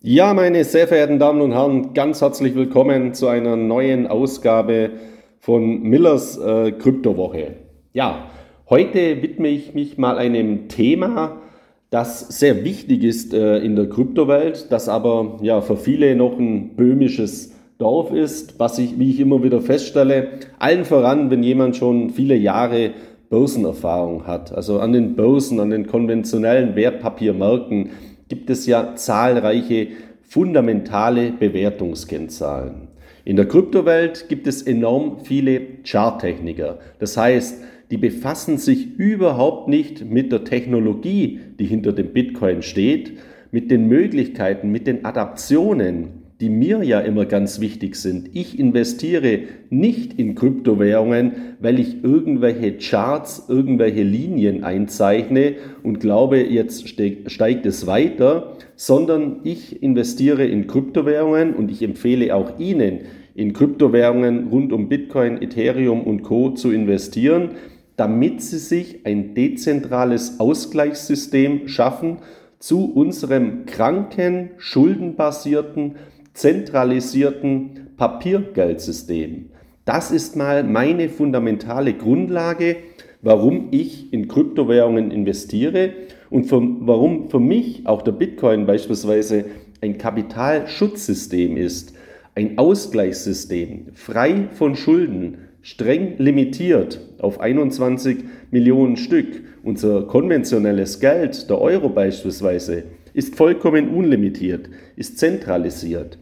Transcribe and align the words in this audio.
Ja, 0.00 0.32
meine 0.32 0.62
sehr 0.62 0.86
verehrten 0.86 1.18
Damen 1.18 1.40
und 1.40 1.50
Herren, 1.50 1.92
ganz 1.92 2.20
herzlich 2.20 2.54
willkommen 2.54 3.14
zu 3.14 3.26
einer 3.26 3.56
neuen 3.56 4.06
Ausgabe 4.06 4.90
von 5.40 5.82
Millers 5.82 6.38
äh, 6.38 6.70
Kryptowoche. 6.70 7.56
Ja, 7.94 8.30
heute 8.70 9.22
widme 9.22 9.48
ich 9.48 9.74
mich 9.74 9.98
mal 9.98 10.16
einem 10.16 10.68
Thema, 10.68 11.38
das 11.90 12.28
sehr 12.28 12.64
wichtig 12.64 13.02
ist 13.02 13.34
äh, 13.34 13.58
in 13.58 13.74
der 13.74 13.88
Kryptowelt, 13.88 14.70
das 14.70 14.88
aber 14.88 15.38
ja 15.42 15.60
für 15.62 15.76
viele 15.76 16.14
noch 16.14 16.38
ein 16.38 16.76
böhmisches 16.76 17.56
Dorf 17.78 18.12
ist, 18.12 18.60
was 18.60 18.78
ich, 18.78 19.00
wie 19.00 19.10
ich 19.10 19.18
immer 19.18 19.42
wieder 19.42 19.60
feststelle, 19.60 20.28
allen 20.60 20.84
voran, 20.84 21.28
wenn 21.32 21.42
jemand 21.42 21.74
schon 21.74 22.10
viele 22.10 22.36
Jahre 22.36 22.92
Börsenerfahrung 23.30 24.28
hat, 24.28 24.52
also 24.52 24.78
an 24.78 24.92
den 24.92 25.16
Börsen, 25.16 25.58
an 25.58 25.70
den 25.70 25.88
konventionellen 25.88 26.76
Wertpapiermärkten 26.76 27.90
gibt 28.28 28.50
es 28.50 28.66
ja 28.66 28.94
zahlreiche 28.94 29.88
fundamentale 30.22 31.32
Bewertungskennzahlen. 31.32 32.88
In 33.24 33.36
der 33.36 33.46
Kryptowelt 33.46 34.28
gibt 34.28 34.46
es 34.46 34.62
enorm 34.62 35.24
viele 35.24 35.60
Charttechniker. 35.84 36.78
Das 36.98 37.16
heißt, 37.16 37.62
die 37.90 37.96
befassen 37.96 38.58
sich 38.58 38.98
überhaupt 38.98 39.68
nicht 39.68 40.04
mit 40.04 40.30
der 40.32 40.44
Technologie, 40.44 41.40
die 41.58 41.66
hinter 41.66 41.92
dem 41.92 42.12
Bitcoin 42.12 42.62
steht, 42.62 43.14
mit 43.50 43.70
den 43.70 43.88
Möglichkeiten, 43.88 44.70
mit 44.70 44.86
den 44.86 45.04
Adaptionen, 45.04 46.17
die 46.40 46.50
mir 46.50 46.84
ja 46.84 47.00
immer 47.00 47.24
ganz 47.24 47.60
wichtig 47.60 47.96
sind. 47.96 48.30
Ich 48.32 48.58
investiere 48.58 49.40
nicht 49.70 50.18
in 50.18 50.36
Kryptowährungen, 50.36 51.32
weil 51.60 51.80
ich 51.80 52.04
irgendwelche 52.04 52.74
Charts, 52.74 53.46
irgendwelche 53.48 54.04
Linien 54.04 54.62
einzeichne 54.62 55.54
und 55.82 55.98
glaube, 55.98 56.38
jetzt 56.38 56.88
steigt 56.88 57.66
es 57.66 57.86
weiter, 57.88 58.56
sondern 58.76 59.40
ich 59.42 59.82
investiere 59.82 60.46
in 60.46 60.68
Kryptowährungen 60.68 61.54
und 61.54 61.72
ich 61.72 61.82
empfehle 61.82 62.34
auch 62.34 62.60
Ihnen, 62.60 63.00
in 63.34 63.52
Kryptowährungen 63.52 64.48
rund 64.48 64.72
um 64.72 64.88
Bitcoin, 64.88 65.42
Ethereum 65.42 66.02
und 66.02 66.22
Co 66.22 66.50
zu 66.50 66.70
investieren, 66.70 67.50
damit 67.96 68.42
Sie 68.42 68.58
sich 68.58 69.04
ein 69.04 69.34
dezentrales 69.34 70.38
Ausgleichssystem 70.38 71.66
schaffen 71.66 72.18
zu 72.60 72.92
unserem 72.92 73.66
kranken, 73.66 74.50
schuldenbasierten, 74.58 75.96
zentralisierten 76.38 77.88
Papiergeldsystem. 77.96 79.50
Das 79.84 80.12
ist 80.12 80.36
mal 80.36 80.62
meine 80.62 81.08
fundamentale 81.08 81.94
Grundlage, 81.94 82.76
warum 83.22 83.68
ich 83.72 84.12
in 84.12 84.28
Kryptowährungen 84.28 85.10
investiere 85.10 85.90
und 86.30 86.44
für, 86.44 86.60
warum 86.80 87.28
für 87.28 87.40
mich 87.40 87.86
auch 87.86 88.02
der 88.02 88.12
Bitcoin 88.12 88.66
beispielsweise 88.66 89.46
ein 89.80 89.98
Kapitalschutzsystem 89.98 91.56
ist, 91.56 91.94
ein 92.36 92.56
Ausgleichssystem, 92.56 93.88
frei 93.94 94.48
von 94.52 94.76
Schulden, 94.76 95.38
streng 95.62 96.18
limitiert 96.18 97.00
auf 97.18 97.40
21 97.40 98.18
Millionen 98.52 98.96
Stück. 98.96 99.42
Unser 99.64 100.06
konventionelles 100.06 101.00
Geld, 101.00 101.50
der 101.50 101.60
Euro 101.60 101.88
beispielsweise, 101.88 102.84
ist 103.12 103.34
vollkommen 103.34 103.88
unlimitiert, 103.88 104.70
ist 104.94 105.18
zentralisiert. 105.18 106.18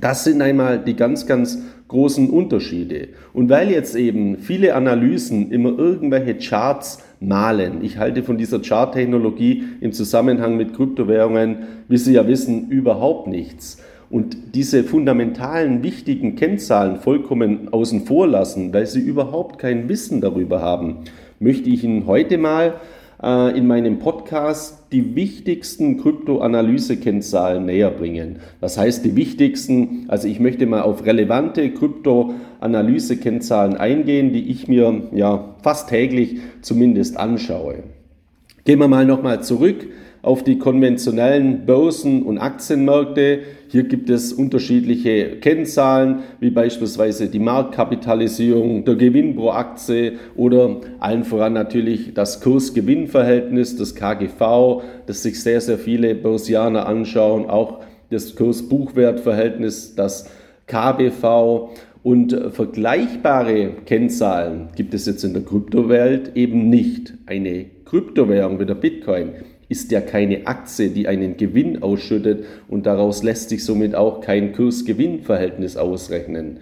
Das 0.00 0.24
sind 0.24 0.40
einmal 0.40 0.78
die 0.78 0.96
ganz, 0.96 1.26
ganz 1.26 1.58
großen 1.88 2.30
Unterschiede. 2.30 3.08
Und 3.34 3.50
weil 3.50 3.70
jetzt 3.70 3.94
eben 3.94 4.38
viele 4.38 4.74
Analysen 4.74 5.50
immer 5.52 5.78
irgendwelche 5.78 6.36
Charts 6.36 7.02
malen, 7.20 7.84
ich 7.84 7.98
halte 7.98 8.22
von 8.22 8.38
dieser 8.38 8.62
Charttechnologie 8.62 9.64
im 9.80 9.92
Zusammenhang 9.92 10.56
mit 10.56 10.74
Kryptowährungen, 10.74 11.58
wie 11.88 11.98
Sie 11.98 12.14
ja 12.14 12.26
wissen, 12.26 12.70
überhaupt 12.70 13.26
nichts. 13.28 13.78
Und 14.08 14.36
diese 14.54 14.84
fundamentalen, 14.84 15.82
wichtigen 15.82 16.36
Kennzahlen 16.36 16.96
vollkommen 16.96 17.72
außen 17.72 18.06
vor 18.06 18.26
lassen, 18.26 18.72
weil 18.72 18.86
Sie 18.86 19.00
überhaupt 19.00 19.58
kein 19.58 19.88
Wissen 19.88 20.20
darüber 20.20 20.60
haben, 20.60 20.98
möchte 21.40 21.68
ich 21.68 21.84
Ihnen 21.84 22.06
heute 22.06 22.38
mal 22.38 22.74
äh, 23.22 23.56
in 23.56 23.66
meinem 23.66 23.98
Podcast 23.98 24.92
die 24.92 25.14
wichtigsten 25.14 26.00
Kryptoanalyse-Kennzahlen 26.00 27.64
näher 27.64 27.90
bringen. 27.90 28.40
Das 28.60 28.76
heißt, 28.76 29.04
die 29.04 29.16
wichtigsten, 29.16 30.04
also 30.08 30.28
ich 30.28 30.40
möchte 30.40 30.66
mal 30.66 30.82
auf 30.82 31.06
relevante 31.06 31.70
Kryptoanalyse-Kennzahlen 31.70 33.76
eingehen, 33.76 34.32
die 34.32 34.50
ich 34.50 34.68
mir 34.68 35.08
ja 35.12 35.54
fast 35.62 35.88
täglich 35.88 36.40
zumindest 36.60 37.16
anschaue. 37.16 37.84
Gehen 38.64 38.78
wir 38.78 38.88
mal 38.88 39.06
nochmal 39.06 39.42
zurück 39.42 39.86
auf 40.22 40.44
die 40.44 40.58
konventionellen 40.58 41.66
Börsen- 41.66 42.22
und 42.22 42.38
Aktienmärkte. 42.38 43.40
Hier 43.68 43.82
gibt 43.82 44.08
es 44.08 44.32
unterschiedliche 44.32 45.36
Kennzahlen, 45.40 46.20
wie 46.38 46.50
beispielsweise 46.50 47.28
die 47.28 47.40
Marktkapitalisierung, 47.40 48.84
der 48.84 48.94
Gewinn 48.94 49.34
pro 49.34 49.50
Aktie 49.50 50.14
oder 50.36 50.80
allen 51.00 51.24
voran 51.24 51.54
natürlich 51.54 52.14
das 52.14 52.40
Kurs-Gewinn-Verhältnis, 52.40 53.76
das 53.76 53.96
KGV, 53.96 54.82
das 55.06 55.24
sich 55.24 55.42
sehr, 55.42 55.60
sehr 55.60 55.78
viele 55.78 56.14
Börsianer 56.14 56.86
anschauen, 56.86 57.46
auch 57.50 57.80
das 58.10 58.36
Kurs-Buchwert-Verhältnis, 58.36 59.96
das 59.96 60.30
KBV 60.68 61.70
und 62.04 62.36
vergleichbare 62.50 63.70
Kennzahlen 63.86 64.68
gibt 64.76 64.94
es 64.94 65.06
jetzt 65.06 65.24
in 65.24 65.32
der 65.32 65.42
Kryptowelt 65.42 66.32
eben 66.36 66.68
nicht. 66.68 67.14
Eine 67.26 67.66
Kryptowährung 67.84 68.58
wie 68.58 68.66
der 68.66 68.74
Bitcoin 68.74 69.32
ist 69.72 69.90
ja 69.90 70.02
keine 70.02 70.46
Aktie, 70.46 70.90
die 70.90 71.08
einen 71.08 71.38
Gewinn 71.38 71.82
ausschüttet 71.82 72.44
und 72.68 72.84
daraus 72.84 73.22
lässt 73.22 73.48
sich 73.48 73.64
somit 73.64 73.94
auch 73.94 74.20
kein 74.20 74.52
Kurs-Gewinn-Verhältnis 74.52 75.78
ausrechnen. 75.78 76.58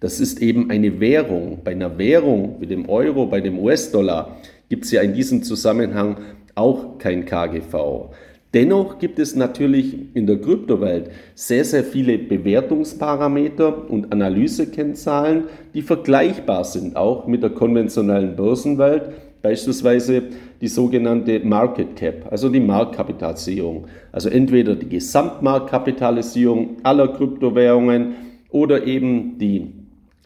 Das 0.00 0.18
ist 0.18 0.40
eben 0.40 0.70
eine 0.70 0.98
Währung. 0.98 1.58
Bei 1.62 1.72
einer 1.72 1.98
Währung 1.98 2.56
wie 2.60 2.66
dem 2.66 2.88
Euro, 2.88 3.26
bei 3.26 3.42
dem 3.42 3.58
US-Dollar 3.58 4.38
gibt 4.70 4.86
es 4.86 4.92
ja 4.92 5.02
in 5.02 5.12
diesem 5.12 5.42
Zusammenhang 5.42 6.16
auch 6.54 6.98
kein 6.98 7.26
KGV. 7.26 8.10
Dennoch 8.54 8.98
gibt 8.98 9.18
es 9.18 9.36
natürlich 9.36 9.94
in 10.14 10.26
der 10.26 10.40
Kryptowelt 10.40 11.10
sehr, 11.34 11.66
sehr 11.66 11.84
viele 11.84 12.16
Bewertungsparameter 12.16 13.90
und 13.90 14.10
Analysekennzahlen, 14.10 15.44
die 15.74 15.82
vergleichbar 15.82 16.64
sind, 16.64 16.96
auch 16.96 17.26
mit 17.26 17.42
der 17.42 17.50
konventionellen 17.50 18.36
Börsenwelt, 18.36 19.10
beispielsweise 19.42 20.22
die 20.60 20.68
sogenannte 20.68 21.40
Market 21.40 21.96
Cap, 21.96 22.26
also 22.30 22.48
die 22.48 22.60
Marktkapitalisierung. 22.60 23.86
Also 24.12 24.28
entweder 24.28 24.74
die 24.74 24.88
Gesamtmarktkapitalisierung 24.88 26.76
aller 26.82 27.08
Kryptowährungen 27.08 28.14
oder 28.50 28.86
eben 28.86 29.38
die 29.38 29.72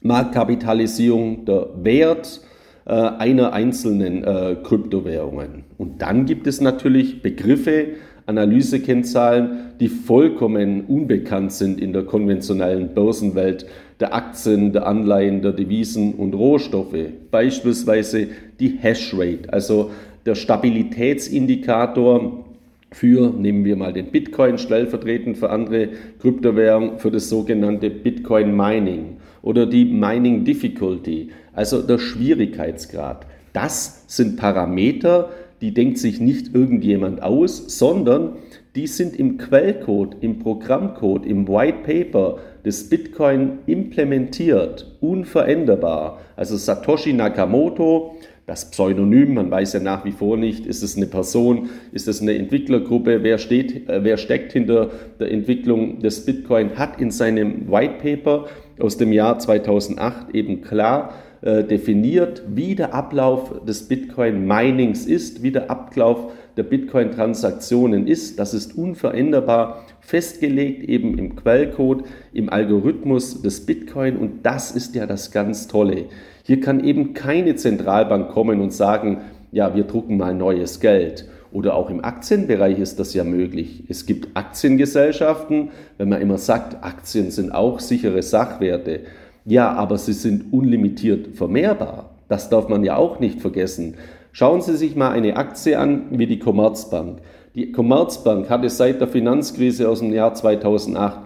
Marktkapitalisierung 0.03 1.45
der 1.45 1.69
Wert 1.83 2.41
äh, 2.85 2.93
einer 2.93 3.53
einzelnen 3.53 4.25
äh, 4.25 4.57
Kryptowährungen. 4.63 5.65
Und 5.79 6.03
dann 6.03 6.27
gibt 6.27 6.47
es 6.47 6.61
natürlich 6.61 7.23
Begriffe, 7.23 7.89
Analysekennzahlen, 8.27 9.73
die 9.81 9.89
vollkommen 9.89 10.85
unbekannt 10.87 11.53
sind 11.53 11.81
in 11.81 11.93
der 11.93 12.05
konventionellen 12.05 12.95
Börsenwelt 12.95 13.67
der 14.03 14.15
Aktien, 14.15 14.73
der 14.73 14.87
Anleihen, 14.87 15.43
der 15.43 15.53
Devisen 15.53 16.15
und 16.15 16.35
Rohstoffe. 16.35 16.97
Beispielsweise 17.31 18.29
die 18.59 18.77
Hashrate, 18.83 19.53
also 19.53 19.93
der 20.27 20.35
Stabilitätsindikator 20.35 22.45
für, 22.91 23.31
nehmen 23.31 23.65
wir 23.65 23.77
mal 23.77 23.93
den 23.93 24.07
Bitcoin 24.07 24.59
stellvertretend 24.59 25.39
für 25.39 25.51
andere 25.51 25.91
Kryptowährungen, 26.21 26.99
für 26.99 27.13
das 27.13 27.29
sogenannte 27.29 27.91
Bitcoin 27.91 28.57
Mining 28.57 29.19
oder 29.41 29.67
die 29.67 29.85
Mining 29.85 30.45
Difficulty, 30.45 31.29
also 31.53 31.81
der 31.81 31.99
Schwierigkeitsgrad. 31.99 33.25
Das 33.53 34.03
sind 34.09 34.37
Parameter, 34.37 35.31
die 35.63 35.73
denkt 35.73 35.97
sich 35.97 36.21
nicht 36.21 36.55
irgendjemand 36.55 37.23
aus, 37.23 37.79
sondern 37.79 38.33
die 38.75 38.89
sind 38.89 39.17
im 39.17 39.39
Quellcode, 39.39 40.17
im 40.21 40.41
Programmcode, 40.41 41.25
im 41.25 41.47
White 41.47 41.79
Paper 41.85 42.39
des 42.65 42.89
Bitcoin 42.89 43.59
implementiert, 43.67 44.97
unveränderbar. 45.01 46.19
Also 46.37 46.57
Satoshi 46.57 47.13
Nakamoto, 47.13 48.17
das 48.47 48.73
Pseudonym, 48.73 49.35
man 49.35 49.51
weiß 49.53 49.75
ja 49.75 49.81
nach 49.81 50.05
wie 50.05 50.11
vor 50.11 50.37
nicht, 50.37 50.67
ist 50.67 50.83
es 50.83 50.97
eine 50.97 51.07
Person, 51.07 51.71
ist 51.93 52.09
es 52.09 52.21
eine 52.21 52.35
Entwicklergruppe, 52.35 53.23
wer, 53.23 53.39
steht, 53.39 53.89
äh, 53.89 54.03
wer 54.03 54.17
steckt 54.17 54.53
hinter 54.53 54.91
der 55.21 55.31
Entwicklung 55.31 56.01
des 56.01 56.25
Bitcoin, 56.25 56.77
hat 56.77 57.01
in 57.01 57.13
seinem 57.13 57.71
White 57.71 57.95
Paper 58.03 58.47
aus 58.81 58.97
dem 58.97 59.13
Jahr 59.13 59.39
2008 59.39 60.35
eben 60.35 60.61
klar 60.63 61.15
äh, 61.43 61.65
definiert, 61.65 62.43
wie 62.55 62.75
der 62.75 62.95
Ablauf 62.95 63.65
des 63.67 63.89
Bitcoin-Minings 63.89 65.07
ist, 65.07 65.43
wie 65.43 65.51
der 65.51 65.71
Ablauf 65.71 66.33
der 66.57 66.63
Bitcoin-Transaktionen 66.63 68.07
ist. 68.07 68.39
Das 68.39 68.55
ist 68.55 68.77
unveränderbar 68.79 69.85
festgelegt 70.01 70.85
eben 70.85 71.19
im 71.19 71.35
Quellcode, 71.35 72.05
im 72.33 72.49
Algorithmus 72.49 73.43
des 73.43 73.67
Bitcoin 73.67 74.17
und 74.17 74.47
das 74.47 74.71
ist 74.71 74.95
ja 74.95 75.07
das 75.07 75.31
ganz 75.33 75.67
Tolle. 75.67 76.07
Hier 76.45 76.61
kann 76.61 76.85
eben 76.85 77.13
keine 77.15 77.57
Zentralbank 77.57 78.29
kommen 78.31 78.61
und 78.61 78.73
sagen, 78.73 79.23
ja, 79.53 79.75
wir 79.75 79.85
drucken 79.85 80.17
mal 80.17 80.35
neues 80.35 80.81
Geld 80.81 81.29
Oder 81.53 81.75
auch 81.75 81.91
im 81.91 82.03
Aktienbereich 82.03 82.79
ist 82.79 82.99
das 82.99 83.13
ja 83.13 83.25
möglich. 83.25 83.85
Es 83.89 84.07
gibt 84.07 84.35
Aktiengesellschaften, 84.37 85.71
wenn 85.99 86.09
man 86.09 86.23
immer 86.23 86.39
sagt, 86.39 86.83
Aktien 86.83 87.31
sind 87.31 87.53
auch 87.53 87.79
sichere 87.79 88.23
Sachwerte. 88.23 89.01
Ja, 89.45 89.73
aber 89.73 89.99
sie 89.99 90.13
sind 90.13 90.53
unlimitiert 90.53 91.37
vermehrbar. 91.37 92.11
Das 92.29 92.49
darf 92.49 92.69
man 92.69 92.85
ja 92.85 92.97
auch 92.97 93.21
nicht 93.21 93.41
vergessen. 93.41 93.95
Schauen 94.33 94.63
Sie 94.63 94.77
sich 94.77 94.97
mal 94.97 95.11
eine 95.11 95.37
Aktie 95.37 95.79
an 95.79 96.05
wie 96.11 96.27
die 96.27 96.39
Commerzbank. 96.39 97.19
Die 97.55 97.71
Commerzbank 97.73 98.49
hatte 98.49 98.71
seit 98.71 99.01
der 99.01 99.09
Finanzkrise 99.09 99.89
aus 99.89 99.99
dem 99.99 100.13
Jahr 100.13 100.33
2008 100.33 101.19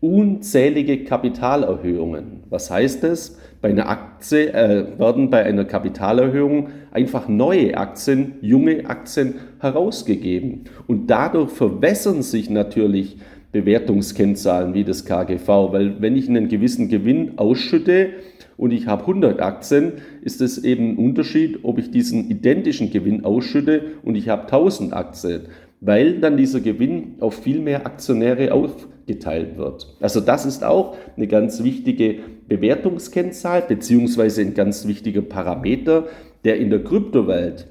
unzählige 0.00 1.04
Kapitalerhöhungen. 1.04 2.42
Was 2.50 2.70
heißt 2.70 3.02
das? 3.02 3.38
Bei 3.62 3.68
einer 3.68 3.88
Aktie 3.88 4.52
äh, 4.52 4.98
werden 4.98 5.30
bei 5.30 5.44
einer 5.44 5.64
Kapitalerhöhung 5.64 6.68
einfach 6.90 7.28
neue 7.28 7.76
Aktien, 7.76 8.34
junge 8.40 8.86
Aktien 8.86 9.34
herausgegeben. 9.60 10.64
Und 10.86 11.08
dadurch 11.08 11.50
verwässern 11.50 12.22
sich 12.22 12.48
natürlich 12.48 13.18
Bewertungskennzahlen 13.52 14.74
wie 14.74 14.84
das 14.84 15.04
KGV, 15.04 15.48
weil 15.48 16.00
wenn 16.00 16.16
ich 16.16 16.28
einen 16.28 16.48
gewissen 16.48 16.88
Gewinn 16.88 17.38
ausschütte 17.38 18.10
und 18.56 18.70
ich 18.70 18.86
habe 18.86 19.02
100 19.02 19.40
Aktien, 19.40 19.92
ist 20.22 20.40
es 20.40 20.62
eben 20.62 20.92
ein 20.92 20.96
Unterschied, 20.96 21.60
ob 21.62 21.78
ich 21.78 21.90
diesen 21.90 22.30
identischen 22.30 22.90
Gewinn 22.90 23.24
ausschütte 23.24 23.82
und 24.02 24.14
ich 24.14 24.28
habe 24.28 24.42
1000 24.42 24.92
Aktien 24.92 25.42
weil 25.80 26.20
dann 26.20 26.36
dieser 26.36 26.60
Gewinn 26.60 27.14
auf 27.20 27.42
viel 27.42 27.60
mehr 27.60 27.86
Aktionäre 27.86 28.52
aufgeteilt 28.52 29.56
wird. 29.56 29.96
Also 30.00 30.20
das 30.20 30.44
ist 30.44 30.62
auch 30.62 30.96
eine 31.16 31.26
ganz 31.26 31.64
wichtige 31.64 32.16
Bewertungskennzahl 32.48 33.62
beziehungsweise 33.62 34.42
ein 34.42 34.54
ganz 34.54 34.86
wichtiger 34.86 35.22
Parameter, 35.22 36.06
der 36.44 36.58
in 36.58 36.70
der 36.70 36.84
Kryptowelt 36.84 37.66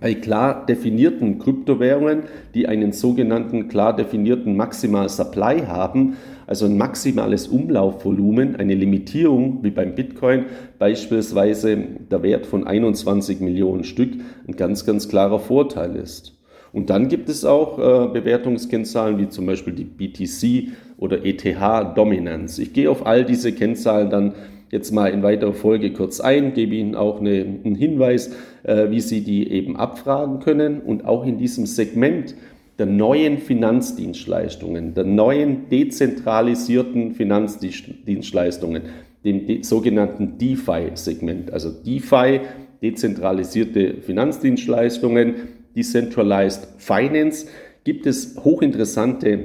bei 0.00 0.14
klar 0.14 0.66
definierten 0.66 1.38
Kryptowährungen, 1.38 2.24
die 2.54 2.66
einen 2.68 2.92
sogenannten 2.92 3.68
klar 3.68 3.96
definierten 3.96 4.56
Maximal 4.56 5.08
Supply 5.08 5.60
haben, 5.66 6.16
also 6.46 6.66
ein 6.66 6.76
maximales 6.76 7.48
Umlaufvolumen, 7.48 8.56
eine 8.56 8.74
Limitierung 8.74 9.62
wie 9.62 9.70
beim 9.70 9.94
Bitcoin, 9.94 10.44
beispielsweise 10.78 11.76
der 12.10 12.22
Wert 12.22 12.46
von 12.46 12.66
21 12.66 13.40
Millionen 13.40 13.84
Stück, 13.84 14.12
ein 14.46 14.56
ganz, 14.56 14.84
ganz 14.84 15.08
klarer 15.08 15.40
Vorteil 15.40 15.96
ist. 15.96 16.34
Und 16.72 16.90
dann 16.90 17.08
gibt 17.08 17.30
es 17.30 17.46
auch 17.46 17.78
äh, 17.78 18.08
Bewertungskennzahlen 18.12 19.18
wie 19.18 19.28
zum 19.30 19.46
Beispiel 19.46 19.72
die 19.72 19.84
BTC 19.84 20.72
oder 20.98 21.24
ETH-Dominanz. 21.24 22.58
Ich 22.58 22.74
gehe 22.74 22.90
auf 22.90 23.06
all 23.06 23.24
diese 23.24 23.52
Kennzahlen 23.52 24.10
dann 24.10 24.34
jetzt 24.70 24.92
mal 24.92 25.08
in 25.08 25.22
weiterer 25.22 25.54
Folge 25.54 25.92
kurz 25.92 26.20
ein, 26.20 26.54
gebe 26.54 26.74
Ihnen 26.74 26.94
auch 26.94 27.20
eine, 27.20 27.44
einen 27.64 27.74
Hinweis, 27.74 28.34
äh, 28.64 28.90
wie 28.90 29.00
Sie 29.00 29.22
die 29.22 29.50
eben 29.50 29.76
abfragen 29.76 30.40
können. 30.40 30.80
Und 30.80 31.04
auch 31.04 31.24
in 31.24 31.38
diesem 31.38 31.66
Segment 31.66 32.34
der 32.78 32.86
neuen 32.86 33.38
Finanzdienstleistungen, 33.38 34.94
der 34.94 35.04
neuen 35.04 35.68
dezentralisierten 35.70 37.14
Finanzdienstleistungen, 37.14 38.82
dem 39.24 39.62
sogenannten 39.62 40.38
DeFi-Segment, 40.38 41.52
also 41.52 41.70
DeFi, 41.70 42.40
dezentralisierte 42.82 43.94
Finanzdienstleistungen, 44.02 45.34
Decentralized 45.74 46.68
Finance, 46.78 47.46
gibt 47.84 48.06
es 48.06 48.36
hochinteressante 48.42 49.44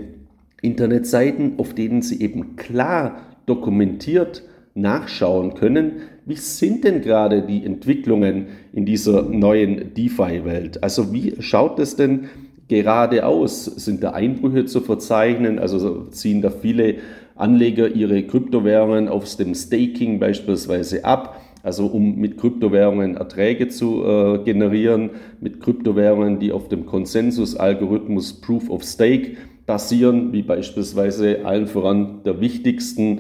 Internetseiten, 0.61 1.53
auf 1.57 1.73
denen 1.73 2.01
Sie 2.01 2.21
eben 2.21 2.55
klar 2.55 3.35
dokumentiert 3.45 4.43
nachschauen 4.73 5.55
können, 5.55 5.93
wie 6.25 6.35
sind 6.35 6.83
denn 6.83 7.01
gerade 7.01 7.41
die 7.41 7.65
Entwicklungen 7.65 8.47
in 8.73 8.85
dieser 8.85 9.23
neuen 9.23 9.93
DeFi-Welt? 9.93 10.83
Also 10.83 11.11
wie 11.13 11.35
schaut 11.39 11.79
es 11.79 11.95
denn 11.95 12.29
gerade 12.67 13.25
aus? 13.25 13.65
Sind 13.65 14.03
da 14.03 14.11
Einbrüche 14.11 14.65
zu 14.65 14.81
verzeichnen? 14.81 15.59
Also 15.59 16.05
ziehen 16.05 16.41
da 16.41 16.49
viele 16.49 16.95
Anleger 17.35 17.89
ihre 17.89 18.23
Kryptowährungen 18.23 19.09
aus 19.09 19.35
dem 19.35 19.55
Staking 19.55 20.19
beispielsweise 20.19 21.03
ab? 21.03 21.41
Also 21.63 21.87
um 21.87 22.15
mit 22.15 22.37
Kryptowährungen 22.37 23.17
Erträge 23.17 23.67
zu 23.67 24.03
äh, 24.03 24.39
generieren, 24.43 25.11
mit 25.41 25.59
Kryptowährungen, 25.59 26.39
die 26.39 26.51
auf 26.51 26.69
dem 26.69 26.85
Konsensus-Algorithmus 26.85 28.41
Proof 28.41 28.69
of 28.69 28.83
Stake 28.83 29.37
basieren, 29.65 30.33
wie 30.33 30.41
beispielsweise 30.41 31.45
allen 31.45 31.67
voran 31.67 32.21
der 32.25 32.41
wichtigsten 32.41 33.19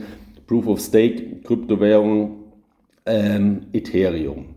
Proof 0.51 0.67
of 0.67 0.81
Stake 0.81 1.43
Kryptowährung 1.45 2.39
ähm, 3.05 3.67
Ethereum. 3.71 4.47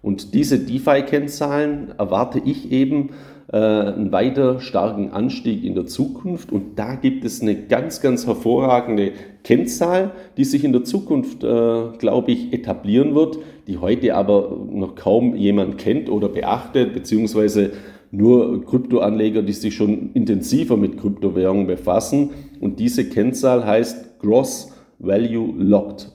Und 0.00 0.32
diese 0.32 0.58
DeFi-Kennzahlen 0.58 1.92
erwarte 1.98 2.40
ich 2.42 2.72
eben 2.72 3.10
äh, 3.52 3.58
einen 3.58 4.12
weiter 4.12 4.60
starken 4.60 5.10
Anstieg 5.10 5.62
in 5.62 5.74
der 5.74 5.84
Zukunft. 5.84 6.52
Und 6.52 6.78
da 6.78 6.94
gibt 6.94 7.26
es 7.26 7.42
eine 7.42 7.54
ganz, 7.54 8.00
ganz 8.00 8.26
hervorragende 8.26 9.12
Kennzahl, 9.44 10.12
die 10.38 10.44
sich 10.44 10.64
in 10.64 10.72
der 10.72 10.84
Zukunft, 10.84 11.44
äh, 11.44 11.98
glaube 11.98 12.32
ich, 12.32 12.54
etablieren 12.54 13.14
wird, 13.14 13.36
die 13.66 13.76
heute 13.76 14.14
aber 14.14 14.56
noch 14.70 14.94
kaum 14.94 15.36
jemand 15.36 15.76
kennt 15.76 16.08
oder 16.08 16.30
beachtet, 16.30 16.94
beziehungsweise 16.94 17.72
nur 18.10 18.64
Kryptoanleger, 18.64 19.42
die 19.42 19.52
sich 19.52 19.74
schon 19.76 20.12
intensiver 20.14 20.78
mit 20.78 20.96
Kryptowährungen 20.96 21.66
befassen. 21.66 22.30
Und 22.58 22.80
diese 22.80 23.06
Kennzahl 23.10 23.66
heißt 23.66 24.18
Gross 24.18 24.71
Value 25.02 25.52
Locked, 25.58 26.08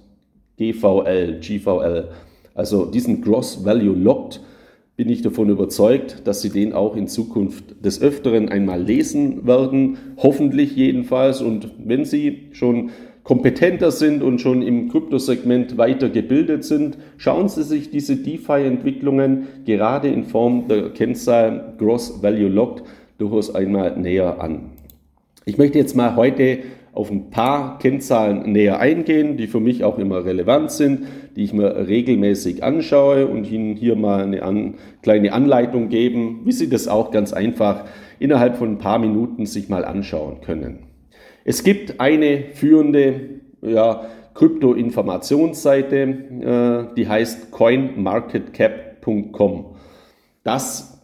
GVL, 0.58 1.40
GVL. 1.42 2.10
Also 2.56 2.86
diesen 2.86 3.22
Gross 3.22 3.64
Value 3.64 3.96
Locked 3.96 4.42
bin 4.96 5.10
ich 5.10 5.22
davon 5.22 5.50
überzeugt, 5.50 6.26
dass 6.26 6.42
Sie 6.42 6.50
den 6.50 6.74
auch 6.74 6.96
in 6.96 7.08
Zukunft 7.08 7.86
des 7.86 8.02
Öfteren 8.02 8.50
einmal 8.50 8.82
lesen 8.82 9.46
werden, 9.46 9.98
hoffentlich 10.18 10.76
jedenfalls. 10.76 11.42
Und 11.42 11.70
wenn 11.78 12.04
Sie 12.04 12.48
schon 12.54 12.90
kompetenter 13.24 13.92
sind 13.92 14.24
und 14.24 14.40
schon 14.40 14.62
im 14.62 14.90
Kryptosegment 14.90 15.78
weiter 15.78 16.10
gebildet 16.10 16.64
sind, 16.64 16.98
schauen 17.18 17.50
Sie 17.50 17.64
sich 17.64 17.92
diese 17.92 18.16
DeFi-Entwicklungen 18.16 19.48
gerade 19.66 20.08
in 20.08 20.24
Form 20.24 20.68
der 20.68 20.90
Kennzahl 20.90 21.76
Gross 21.78 22.24
Value 22.24 22.48
Locked 22.48 22.84
durchaus 23.18 23.54
einmal 23.54 23.98
näher 23.98 24.42
an. 24.42 24.72
Ich 25.46 25.58
möchte 25.58 25.78
jetzt 25.78 25.96
mal 25.96 26.16
heute 26.16 26.60
auf 26.98 27.12
ein 27.12 27.30
paar 27.30 27.78
Kennzahlen 27.78 28.52
näher 28.52 28.80
eingehen, 28.80 29.38
die 29.38 29.46
für 29.46 29.60
mich 29.60 29.84
auch 29.84 30.00
immer 30.00 30.26
relevant 30.26 30.72
sind, 30.72 31.06
die 31.36 31.44
ich 31.44 31.54
mir 31.54 31.88
regelmäßig 31.88 32.64
anschaue 32.64 33.28
und 33.28 33.52
Ihnen 33.52 33.76
hier 33.76 33.96
mal 33.96 34.24
eine 34.24 34.42
an, 34.42 34.74
kleine 35.04 35.32
Anleitung 35.32 35.90
geben, 35.90 36.42
wie 36.46 36.52
Sie 36.52 36.70
das 36.70 36.88
auch 36.88 37.12
ganz 37.12 37.34
einfach 37.34 37.86
innerhalb 38.18 38.58
von 38.58 38.72
ein 38.72 38.80
paar 38.80 38.98
Minuten 38.98 39.46
sich 39.46 39.70
mal 39.70 39.86
anschauen 39.86 40.42
können. 40.42 40.88
Es 41.46 41.64
gibt 41.64 42.00
eine 42.00 42.46
führende 42.54 43.42
ja, 43.62 44.08
Krypto-Informationsseite, 44.34 46.00
äh, 46.00 46.86
die 46.96 47.08
heißt 47.08 47.52
coinmarketcap.com. 47.52 49.66
Das 50.44 51.00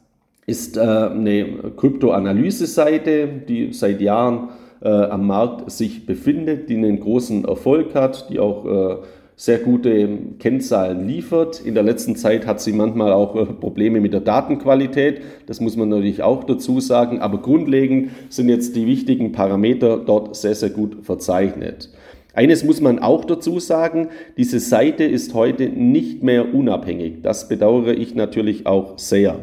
ist 0.48 0.76
äh, 0.76 0.82
eine 0.82 1.72
Krypto-Analyse-Seite, 1.78 3.28
die 3.48 3.74
seit 3.74 4.02
Jahren 4.02 4.50
äh, 4.84 4.90
am 4.90 5.28
Markt 5.28 5.72
sich 5.72 6.06
befindet, 6.06 6.70
die 6.70 6.76
einen 6.76 7.00
großen 7.00 7.46
Erfolg 7.46 7.96
hat, 7.96 8.30
die 8.30 8.40
auch 8.40 8.66
äh, 8.66 8.96
sehr 9.36 9.58
gute 9.58 10.10
Kennzahlen 10.40 11.08
liefert. 11.08 11.62
In 11.62 11.74
der 11.74 11.84
letzten 11.84 12.16
Zeit 12.16 12.46
hat 12.46 12.62
sie 12.62 12.74
manchmal 12.74 13.14
auch 13.14 13.36
äh, 13.36 13.46
Probleme 13.46 14.00
mit 14.00 14.14
der 14.14 14.20
Datenqualität. 14.20 15.22
Das 15.48 15.60
muss 15.60 15.76
man 15.76 15.90
natürlich 15.90 16.22
auch 16.22 16.44
dazu 16.44 16.80
sagen. 16.80 17.20
Aber 17.20 17.40
grundlegend 17.40 18.12
sind 18.30 18.50
jetzt 18.50 18.76
die 18.76 18.86
wichtigen 18.86 19.32
Parameter 19.32 19.98
dort 19.98 20.36
sehr, 20.36 20.56
sehr 20.56 20.70
gut 20.70 20.98
verzeichnet. 21.04 21.90
Eines 22.36 22.64
muss 22.64 22.82
man 22.82 23.00
auch 23.00 23.26
dazu 23.26 23.60
sagen, 23.60 24.10
diese 24.38 24.60
Seite 24.60 25.04
ist 25.04 25.34
heute 25.34 25.70
nicht 25.70 26.24
mehr 26.24 26.54
unabhängig. 26.54 27.22
Das 27.22 27.48
bedauere 27.48 27.94
ich 27.94 28.16
natürlich 28.16 28.66
auch 28.66 28.98
sehr. 28.98 29.40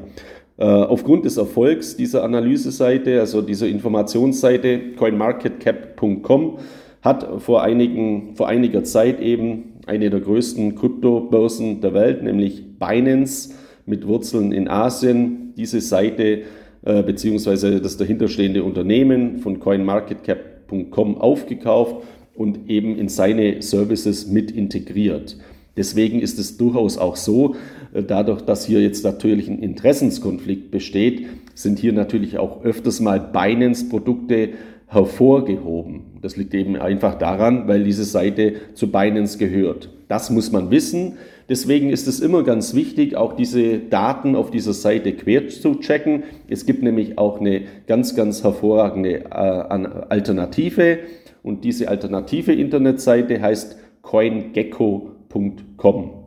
Äh, 0.60 0.64
aufgrund 0.64 1.24
des 1.24 1.38
Erfolgs 1.38 1.96
dieser 1.96 2.22
Analyseseite, 2.22 3.18
also 3.18 3.40
dieser 3.40 3.66
Informationsseite 3.66 4.92
coinmarketcap.com, 4.94 6.58
hat 7.00 7.40
vor, 7.40 7.62
einigen, 7.62 8.36
vor 8.36 8.46
einiger 8.46 8.84
Zeit 8.84 9.22
eben 9.22 9.80
eine 9.86 10.10
der 10.10 10.20
größten 10.20 10.74
Kryptobörsen 10.74 11.80
der 11.80 11.94
Welt, 11.94 12.22
nämlich 12.22 12.78
Binance 12.78 13.54
mit 13.86 14.06
Wurzeln 14.06 14.52
in 14.52 14.68
Asien, 14.68 15.54
diese 15.56 15.80
Seite 15.80 16.42
äh, 16.82 17.02
beziehungsweise 17.04 17.80
das 17.80 17.96
dahinterstehende 17.96 18.62
Unternehmen 18.62 19.38
von 19.38 19.60
coinmarketcap.com 19.60 21.16
aufgekauft 21.16 22.04
und 22.34 22.68
eben 22.68 22.98
in 22.98 23.08
seine 23.08 23.62
Services 23.62 24.26
mit 24.26 24.50
integriert. 24.50 25.38
Deswegen 25.78 26.20
ist 26.20 26.38
es 26.38 26.58
durchaus 26.58 26.98
auch 26.98 27.16
so, 27.16 27.54
dadurch, 27.92 28.42
dass 28.42 28.64
hier 28.64 28.80
jetzt 28.80 29.04
natürlich 29.04 29.48
ein 29.48 29.58
Interessenskonflikt 29.58 30.70
besteht, 30.70 31.26
sind 31.54 31.78
hier 31.78 31.92
natürlich 31.92 32.38
auch 32.38 32.64
öfters 32.64 33.00
mal 33.00 33.20
Binance-Produkte 33.20 34.50
hervorgehoben. 34.86 36.02
Das 36.20 36.36
liegt 36.36 36.52
eben 36.54 36.76
einfach 36.76 37.16
daran, 37.16 37.68
weil 37.68 37.84
diese 37.84 38.04
Seite 38.04 38.54
zu 38.74 38.90
Binance 38.90 39.38
gehört. 39.38 39.90
Das 40.08 40.30
muss 40.30 40.50
man 40.50 40.72
wissen. 40.72 41.18
Deswegen 41.48 41.90
ist 41.90 42.08
es 42.08 42.20
immer 42.20 42.42
ganz 42.42 42.74
wichtig, 42.74 43.16
auch 43.16 43.34
diese 43.34 43.78
Daten 43.78 44.34
auf 44.34 44.50
dieser 44.50 44.72
Seite 44.72 45.12
quer 45.12 45.48
zu 45.48 45.76
checken. 45.76 46.24
Es 46.48 46.66
gibt 46.66 46.82
nämlich 46.82 47.18
auch 47.18 47.38
eine 47.40 47.62
ganz, 47.86 48.16
ganz 48.16 48.42
hervorragende 48.42 49.26
äh, 49.26 49.30
Alternative. 49.30 50.98
Und 51.42 51.64
diese 51.64 51.88
alternative 51.88 52.52
Internetseite 52.52 53.40
heißt 53.40 53.78
coingecko.com. 54.02 56.19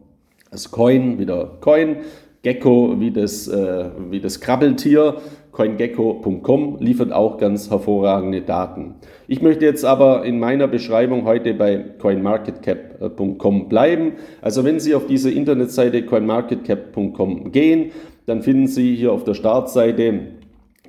Also 0.53 0.69
Coin, 0.69 1.17
wieder 1.17 1.57
Coin, 1.61 1.97
Gecko 2.43 2.99
wie 2.99 3.09
das, 3.09 3.47
äh, 3.47 3.89
wie 4.11 4.19
das 4.19 4.39
Krabbeltier 4.39 5.15
CoinGecko.com 5.51 6.77
liefert 6.79 7.11
auch 7.11 7.37
ganz 7.39 7.71
hervorragende 7.71 8.41
Daten. 8.41 8.95
Ich 9.27 9.41
möchte 9.41 9.65
jetzt 9.65 9.83
aber 9.83 10.25
in 10.25 10.39
meiner 10.39 10.67
Beschreibung 10.67 11.25
heute 11.25 11.55
bei 11.55 11.77
CoinMarketCap.com 11.99 13.67
bleiben. 13.67 14.13
Also 14.41 14.63
wenn 14.63 14.79
Sie 14.79 14.93
auf 14.93 15.07
diese 15.07 15.31
Internetseite 15.31 16.05
CoinMarketCap.com 16.05 17.51
gehen, 17.51 17.91
dann 18.27 18.43
finden 18.43 18.67
Sie 18.67 18.95
hier 18.95 19.11
auf 19.11 19.23
der 19.23 19.33
Startseite 19.33 20.19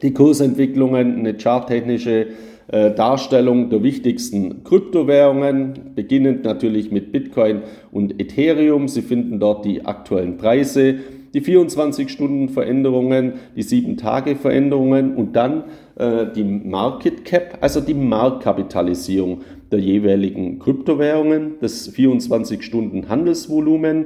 die 0.02 0.12
Kursentwicklungen, 0.12 1.18
eine 1.18 1.38
charttechnische 1.38 2.26
Darstellung 2.68 3.70
der 3.70 3.82
wichtigsten 3.82 4.64
Kryptowährungen, 4.64 5.92
beginnend 5.94 6.44
natürlich 6.44 6.90
mit 6.90 7.12
Bitcoin 7.12 7.62
und 7.92 8.20
Ethereum. 8.20 8.88
Sie 8.88 9.02
finden 9.02 9.38
dort 9.38 9.64
die 9.64 9.84
aktuellen 9.84 10.38
Preise, 10.38 10.96
die 11.34 11.42
24-Stunden-Veränderungen, 11.42 13.34
die 13.56 13.64
7-Tage-Veränderungen 13.64 15.16
und 15.16 15.34
dann 15.34 15.64
äh, 15.96 16.26
die 16.34 16.44
Market 16.44 17.24
Cap, 17.24 17.58
also 17.60 17.80
die 17.80 17.94
Marktkapitalisierung 17.94 19.40
der 19.70 19.78
jeweiligen 19.80 20.60
Kryptowährungen, 20.60 21.54
das 21.60 21.92
24-Stunden-Handelsvolumen 21.92 24.04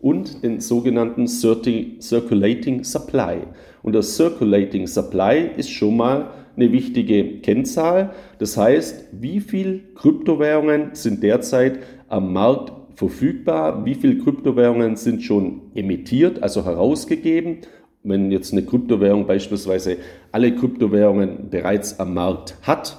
und 0.00 0.42
den 0.42 0.60
sogenannten 0.60 1.28
Circulating 1.28 2.84
Supply. 2.84 3.40
Und 3.82 3.94
das 3.94 4.16
Circulating 4.16 4.86
Supply 4.86 5.50
ist 5.56 5.70
schon 5.70 5.98
mal 5.98 6.30
eine 6.56 6.72
wichtige 6.72 7.40
Kennzahl. 7.40 8.10
Das 8.38 8.56
heißt, 8.56 9.08
wie 9.12 9.40
viel 9.40 9.82
Kryptowährungen 9.94 10.94
sind 10.94 11.22
derzeit 11.22 11.78
am 12.08 12.32
Markt 12.32 12.72
verfügbar, 12.96 13.84
wie 13.84 13.94
viele 13.94 14.18
Kryptowährungen 14.18 14.96
sind 14.96 15.22
schon 15.22 15.62
emittiert, 15.74 16.42
also 16.42 16.64
herausgegeben. 16.64 17.58
Wenn 18.02 18.30
jetzt 18.30 18.52
eine 18.52 18.64
Kryptowährung 18.64 19.26
beispielsweise 19.26 19.96
alle 20.32 20.54
Kryptowährungen 20.54 21.50
bereits 21.50 21.98
am 22.00 22.14
Markt 22.14 22.56
hat, 22.62 22.98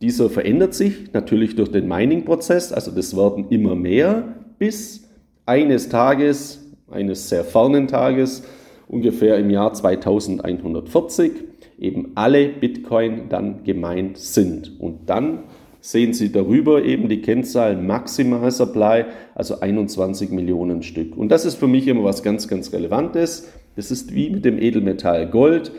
Dieser 0.02 0.30
verändert 0.30 0.74
sich 0.74 1.14
natürlich 1.14 1.56
durch 1.56 1.72
den 1.72 1.88
Mining-Prozess, 1.88 2.74
also 2.74 2.92
das 2.92 3.16
werden 3.16 3.46
immer 3.50 3.76
mehr, 3.76 4.36
bis 4.58 5.08
eines 5.46 5.90
Tages, 5.90 6.66
eines 6.90 7.30
sehr 7.30 7.44
fernen 7.44 7.88
Tages, 7.88 8.44
ungefähr 8.88 9.38
im 9.38 9.50
Jahr 9.50 9.74
2140, 9.74 11.32
eben 11.80 12.12
alle 12.16 12.50
Bitcoin 12.50 13.30
dann 13.30 13.64
gemeint 13.64 14.18
sind. 14.18 14.80
Und 14.80 15.10
dann 15.10 15.44
sehen 15.82 16.14
Sie 16.14 16.32
darüber 16.32 16.84
eben 16.84 17.10
die 17.10 17.22
Kennzahl 17.22 17.76
Maximal 17.76 18.50
Supply, 18.52 19.06
also 19.36 19.60
21 19.60 20.30
Millionen 20.30 20.84
Stück. 20.84 21.18
Und 21.18 21.30
das 21.30 21.44
ist 21.44 21.56
für 21.56 21.68
mich 21.68 21.88
immer 21.88 22.04
was 22.04 22.24
ganz, 22.24 22.48
ganz 22.48 22.72
Relevantes. 22.72 23.52
Das 23.76 23.92
ist 23.92 24.14
wie 24.14 24.30
mit 24.30 24.46
dem 24.46 24.58
Edelmetall 24.58 25.30
Gold. 25.30 25.72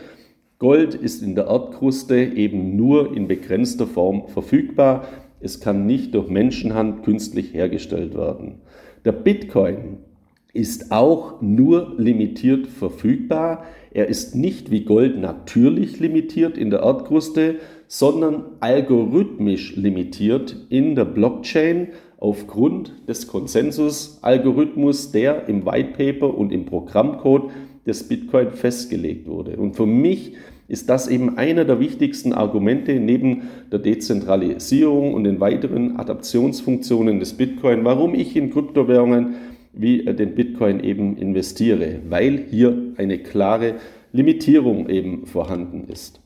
Gold 0.59 0.93
ist 0.93 1.23
in 1.23 1.35
der 1.35 1.47
Erdkruste 1.47 2.15
eben 2.15 2.75
nur 2.75 3.15
in 3.15 3.27
begrenzter 3.27 3.87
Form 3.87 4.27
verfügbar. 4.27 5.07
Es 5.39 5.59
kann 5.59 5.85
nicht 5.85 6.13
durch 6.15 6.29
Menschenhand 6.29 7.03
künstlich 7.03 7.53
hergestellt 7.53 8.15
werden. 8.15 8.61
Der 9.05 9.11
Bitcoin 9.11 9.97
ist 10.53 10.91
auch 10.91 11.41
nur 11.41 11.95
limitiert 11.97 12.67
verfügbar. 12.67 13.65
Er 13.91 14.07
ist 14.07 14.35
nicht 14.35 14.69
wie 14.69 14.85
Gold 14.85 15.19
natürlich 15.19 15.99
limitiert 15.99 16.57
in 16.57 16.69
der 16.69 16.81
Erdkruste, 16.81 17.55
sondern 17.87 18.45
algorithmisch 18.59 19.75
limitiert 19.75 20.55
in 20.69 20.95
der 20.95 21.05
Blockchain 21.05 21.89
aufgrund 22.17 22.93
des 23.07 23.27
Konsensus-Algorithmus, 23.27 25.11
der 25.11 25.49
im 25.49 25.65
White 25.65 25.93
Paper 25.97 26.37
und 26.37 26.51
im 26.51 26.65
Programmcode 26.65 27.51
des 27.85 28.07
Bitcoin 28.07 28.51
festgelegt 28.51 29.27
wurde. 29.27 29.57
Und 29.57 29.75
für 29.75 29.85
mich 29.85 30.33
ist 30.67 30.89
das 30.89 31.07
eben 31.07 31.37
einer 31.37 31.65
der 31.65 31.79
wichtigsten 31.79 32.31
Argumente 32.31 32.93
neben 32.93 33.43
der 33.71 33.79
Dezentralisierung 33.79 35.13
und 35.13 35.25
den 35.25 35.39
weiteren 35.39 35.97
Adaptionsfunktionen 35.97 37.19
des 37.19 37.33
Bitcoin, 37.33 37.83
warum 37.83 38.15
ich 38.15 38.35
in 38.35 38.51
Kryptowährungen 38.51 39.35
wie 39.73 40.05
den 40.05 40.35
Bitcoin 40.35 40.83
eben 40.83 41.17
investiere, 41.17 42.01
weil 42.07 42.45
hier 42.49 42.77
eine 42.97 43.17
klare 43.17 43.75
Limitierung 44.11 44.87
eben 44.89 45.25
vorhanden 45.25 45.87
ist. 45.91 46.19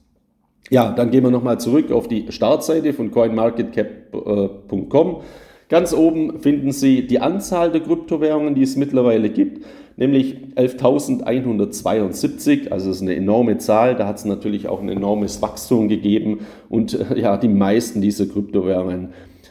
Ja, 0.69 0.91
dann 0.91 1.11
gehen 1.11 1.23
wir 1.23 1.31
nochmal 1.31 1.57
zurück 1.59 1.91
auf 1.91 2.09
die 2.09 2.25
Startseite 2.29 2.93
von 2.93 3.11
coinmarketcap.com. 3.11 5.21
Ganz 5.69 5.93
oben 5.93 6.39
finden 6.39 6.71
Sie 6.71 7.05
die 7.07 7.19
Anzahl 7.19 7.69
der 7.71 7.81
Kryptowährungen, 7.81 8.55
die 8.55 8.63
es 8.63 8.77
mittlerweile 8.77 9.29
gibt, 9.29 9.65
nämlich 9.97 10.37
11.172. 10.55 12.69
Also 12.69 12.87
das 12.87 12.95
ist 12.97 13.01
eine 13.01 13.15
enorme 13.15 13.57
Zahl. 13.57 13.95
Da 13.95 14.07
hat 14.07 14.17
es 14.17 14.25
natürlich 14.25 14.69
auch 14.69 14.81
ein 14.81 14.89
enormes 14.89 15.41
Wachstum 15.41 15.89
gegeben. 15.89 16.39
Und 16.69 16.97
ja, 17.15 17.37
die 17.37 17.49
meisten 17.49 18.01
dieser 18.01 18.27
Kryptowährungen 18.27 19.09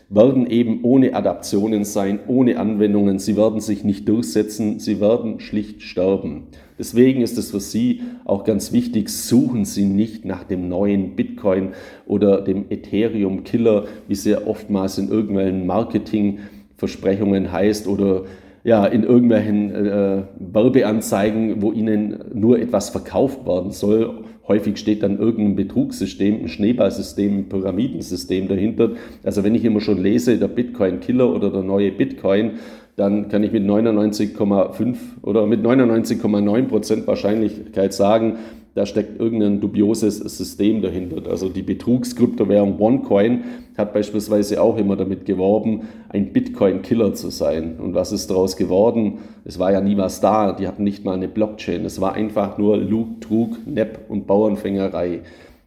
werden 0.09 0.47
eben 0.47 0.85
ohne 0.85 1.15
Adaptionen 1.15 1.85
sein, 1.85 2.21
ohne 2.29 2.59
Anwendungen. 2.59 3.19
Sie 3.19 3.37
werden 3.37 3.61
sich 3.61 3.83
nicht 3.83 4.09
durchsetzen. 4.09 4.79
Sie 4.79 5.01
werden 5.01 5.41
schlicht 5.41 5.83
sterben. 5.83 6.45
Deswegen 6.79 7.23
ist 7.23 7.39
es 7.39 7.51
für 7.51 7.61
Sie 7.61 8.03
auch 8.25 8.45
ganz 8.45 8.73
wichtig, 8.73 9.09
suchen 9.09 9.65
Sie 9.65 9.87
nicht 9.87 10.25
nach 10.25 10.45
dem 10.45 10.69
neuen 10.69 11.17
Bitcoin 11.17 11.71
oder 12.07 12.43
dem 12.43 12.67
Ethereum-Killer, 12.69 13.87
wie 14.07 14.13
es 14.13 14.25
ja 14.25 14.47
oftmals 14.47 14.99
in 14.99 15.09
irgendwelchen 15.09 15.67
Marketingversprechungen 15.67 17.51
heißt 17.51 17.89
oder 17.89 18.25
ja, 18.63 18.85
in 18.85 19.05
irgendwelchen 19.05 19.75
äh, 19.75 20.23
Werbeanzeigen, 20.39 21.63
wo 21.63 21.73
Ihnen 21.73 22.25
nur 22.35 22.59
etwas 22.59 22.91
verkauft 22.91 23.47
werden 23.47 23.71
soll. 23.71 24.25
Häufig 24.49 24.77
steht 24.79 25.03
dann 25.03 25.19
irgendein 25.19 25.57
Betrugssystem, 25.57 26.43
ein 26.43 26.49
Schneeballsystem, 26.49 27.39
ein 27.39 27.49
Pyramidensystem 27.49 28.49
dahinter. 28.49 28.91
Also 29.25 29.43
wenn 29.43 29.55
ich 29.55 29.65
immer 29.65 29.81
schon 29.81 30.01
lese, 30.03 30.39
der 30.39 30.49
Bitcoin-Killer 30.49 31.35
oder 31.35 31.51
der 31.51 31.63
neue 31.63 31.91
Bitcoin, 31.91 32.53
dann 32.97 33.29
kann 33.29 33.43
ich 33.43 33.53
mit 33.53 33.65
99,5 33.65 34.97
oder 35.23 35.47
mit 35.47 35.63
99,9 35.63 36.63
Prozent 36.63 37.07
Wahrscheinlichkeit 37.07 37.93
sagen, 37.93 38.37
da 38.77 38.85
steckt 38.85 39.19
irgendein 39.19 39.59
dubioses 39.63 40.19
System 40.19 40.83
dahinter. 40.83 41.31
Also 41.31 41.49
die 41.49 41.63
Betrugskryptowährung 41.63 42.79
OneCoin 42.79 43.45
hat 43.79 43.95
beispielsweise 43.95 44.61
auch 44.61 44.77
immer 44.77 44.97
damit 44.97 45.25
geworben, 45.25 45.89
ein 46.11 46.31
Bitcoin-Killer 46.31 47.15
zu 47.15 47.31
sein. 47.31 47.77
Und 47.79 47.95
was 47.95 48.13
ist 48.13 48.29
daraus 48.29 48.55
geworden? 48.55 49.21
Es 49.47 49.59
war 49.59 49.73
ja 49.73 49.81
nie 49.81 49.97
was 49.97 50.21
da. 50.21 50.53
Die 50.53 50.69
hatten 50.69 50.85
nicht 50.85 51.07
mal 51.07 51.15
eine 51.15 51.27
Blockchain. 51.27 51.87
Es 51.87 52.03
war 52.03 52.13
einfach 52.13 52.59
nur 52.59 52.77
Lug, 52.77 53.23
Trug, 53.23 53.57
Nepp 53.67 54.11
und 54.11 54.27
Bauernfängerei. 54.27 55.21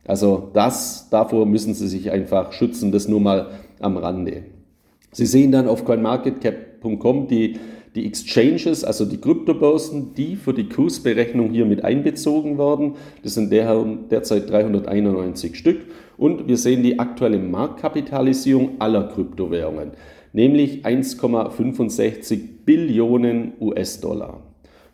Also 0.05 0.51
das, 0.53 1.09
davor 1.09 1.47
müssen 1.47 1.73
Sie 1.73 1.87
sich 1.87 2.11
einfach 2.11 2.53
schützen, 2.53 2.91
das 2.91 3.07
nur 3.07 3.21
mal 3.21 3.47
am 3.79 3.97
Rande. 3.97 4.43
Sie 5.11 5.25
sehen 5.25 5.51
dann 5.51 5.67
auf 5.67 5.83
coinmarketcap.com 5.83 7.27
die, 7.27 7.57
die 7.95 8.05
Exchanges, 8.05 8.83
also 8.83 9.05
die 9.05 9.17
Kryptobörsen, 9.17 10.13
die 10.15 10.35
für 10.35 10.53
die 10.53 10.69
Kursberechnung 10.69 11.51
hier 11.51 11.65
mit 11.65 11.83
einbezogen 11.83 12.57
werden. 12.57 12.93
Das 13.23 13.33
sind 13.33 13.51
derzeit 13.51 14.49
391 14.49 15.55
Stück. 15.55 15.79
Und 16.17 16.47
wir 16.47 16.57
sehen 16.57 16.83
die 16.83 16.99
aktuelle 16.99 17.39
Marktkapitalisierung 17.39 18.71
aller 18.79 19.07
Kryptowährungen, 19.07 19.91
nämlich 20.33 20.85
1,65 20.85 22.39
Billionen 22.65 23.53
US-Dollar. 23.59 24.41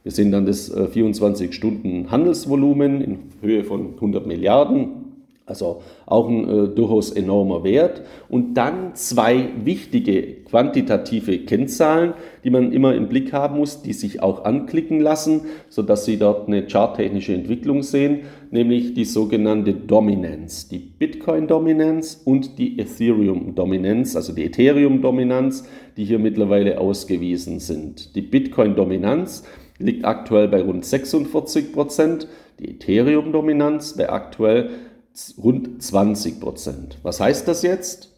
Wir 0.03 0.11
sehen 0.11 0.31
dann 0.31 0.45
das 0.45 0.71
24-Stunden-Handelsvolumen 0.71 3.01
in 3.01 3.17
Höhe 3.41 3.63
von 3.63 3.95
100 3.95 4.27
Milliarden. 4.27 5.04
Also 5.47 5.83
auch 6.07 6.27
ein 6.27 6.49
äh, 6.49 6.67
durchaus 6.69 7.11
enormer 7.11 7.63
Wert. 7.63 8.01
Und 8.29 8.55
dann 8.55 8.95
zwei 8.95 9.49
wichtige 9.63 10.23
quantitative 10.43 11.37
Kennzahlen, 11.39 12.13
die 12.43 12.49
man 12.49 12.71
immer 12.71 12.95
im 12.95 13.09
Blick 13.09 13.31
haben 13.31 13.57
muss, 13.57 13.83
die 13.83 13.93
sich 13.93 14.23
auch 14.23 14.43
anklicken 14.43 14.99
lassen, 14.99 15.41
sodass 15.69 16.05
Sie 16.05 16.17
dort 16.17 16.47
eine 16.47 16.65
charttechnische 16.65 17.35
Entwicklung 17.35 17.83
sehen, 17.83 18.21
nämlich 18.49 18.95
die 18.95 19.05
sogenannte 19.05 19.73
Dominanz, 19.73 20.67
die 20.67 20.79
Bitcoin-Dominanz 20.79 22.23
und 22.25 22.57
die 22.57 22.79
Ethereum-Dominanz, 22.79 24.15
also 24.15 24.33
die 24.33 24.45
Ethereum-Dominanz, 24.45 25.67
die 25.95 26.05
hier 26.05 26.17
mittlerweile 26.17 26.79
ausgewiesen 26.79 27.59
sind. 27.59 28.15
Die 28.15 28.21
Bitcoin-Dominanz 28.21 29.43
liegt 29.77 30.05
aktuell 30.05 30.47
bei 30.47 30.61
rund 30.61 30.85
46 30.85 31.71
Prozent, 31.71 32.27
die 32.59 32.71
Ethereum-Dominanz 32.71 33.97
bei 33.97 34.09
aktuell 34.09 34.69
rund 35.41 35.81
20 35.81 36.39
Prozent. 36.39 36.97
Was 37.03 37.19
heißt 37.19 37.47
das 37.47 37.61
jetzt? 37.61 38.11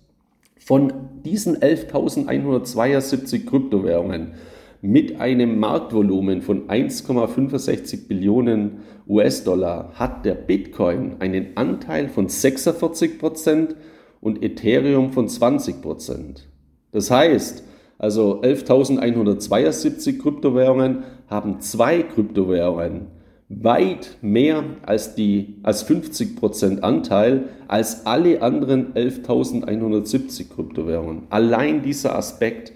Von 0.60 0.92
diesen 1.24 1.58
11.172 1.58 3.46
Kryptowährungen 3.46 4.34
mit 4.82 5.20
einem 5.20 5.60
Marktvolumen 5.60 6.42
von 6.42 6.68
1,65 6.68 8.08
Billionen 8.08 8.80
US-Dollar 9.08 9.92
hat 9.96 10.26
der 10.26 10.36
Bitcoin 10.36 11.16
einen 11.20 11.56
Anteil 11.56 12.10
von 12.10 12.30
46 12.30 13.18
Prozent 13.18 13.76
und 14.22 14.44
Ethereum 14.44 15.14
von 15.14 15.28
20 15.28 15.82
Prozent. 15.82 16.48
Das 16.92 17.10
heißt, 17.10 17.64
also 17.98 18.42
11.172 18.42 20.20
Kryptowährungen 20.20 21.04
haben 21.28 21.60
zwei 21.62 22.04
Kryptowährungen 22.04 23.08
weit 23.50 24.18
mehr 24.22 24.64
als, 24.84 25.16
die, 25.16 25.56
als 25.64 25.88
50% 25.90 26.82
Anteil 26.82 27.46
als 27.68 28.06
alle 28.06 28.42
anderen 28.42 28.94
11.170 28.94 30.50
Kryptowährungen. 30.54 31.24
Allein 31.30 31.82
dieser 31.82 32.18
Aspekt 32.18 32.74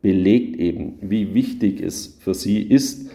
belegt 0.00 0.56
eben, 0.56 0.98
wie 1.00 1.34
wichtig 1.34 1.80
es 1.80 2.18
für 2.20 2.34
Sie 2.34 2.62
ist, 2.62 3.10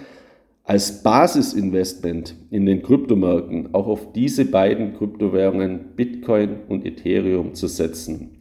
als 0.64 1.02
Basisinvestment 1.02 2.36
in 2.52 2.66
den 2.66 2.82
Kryptomärkten 2.82 3.74
auch 3.74 3.88
auf 3.88 4.12
diese 4.12 4.44
beiden 4.44 4.94
Kryptowährungen 4.96 5.96
Bitcoin 5.96 6.58
und 6.68 6.86
Ethereum 6.86 7.54
zu 7.54 7.68
setzen. 7.68 8.32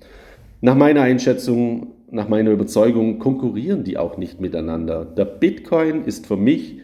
Nach 0.60 0.74
meiner 0.74 1.02
Einschätzung, 1.02 1.92
nach 2.10 2.28
meiner 2.28 2.50
Überzeugung 2.50 3.20
konkurrieren 3.20 3.84
die 3.84 3.96
auch 3.96 4.16
nicht 4.16 4.40
miteinander. 4.40 5.04
Der 5.04 5.24
Bitcoin 5.24 6.04
ist 6.04 6.26
für 6.26 6.36
mich 6.36 6.80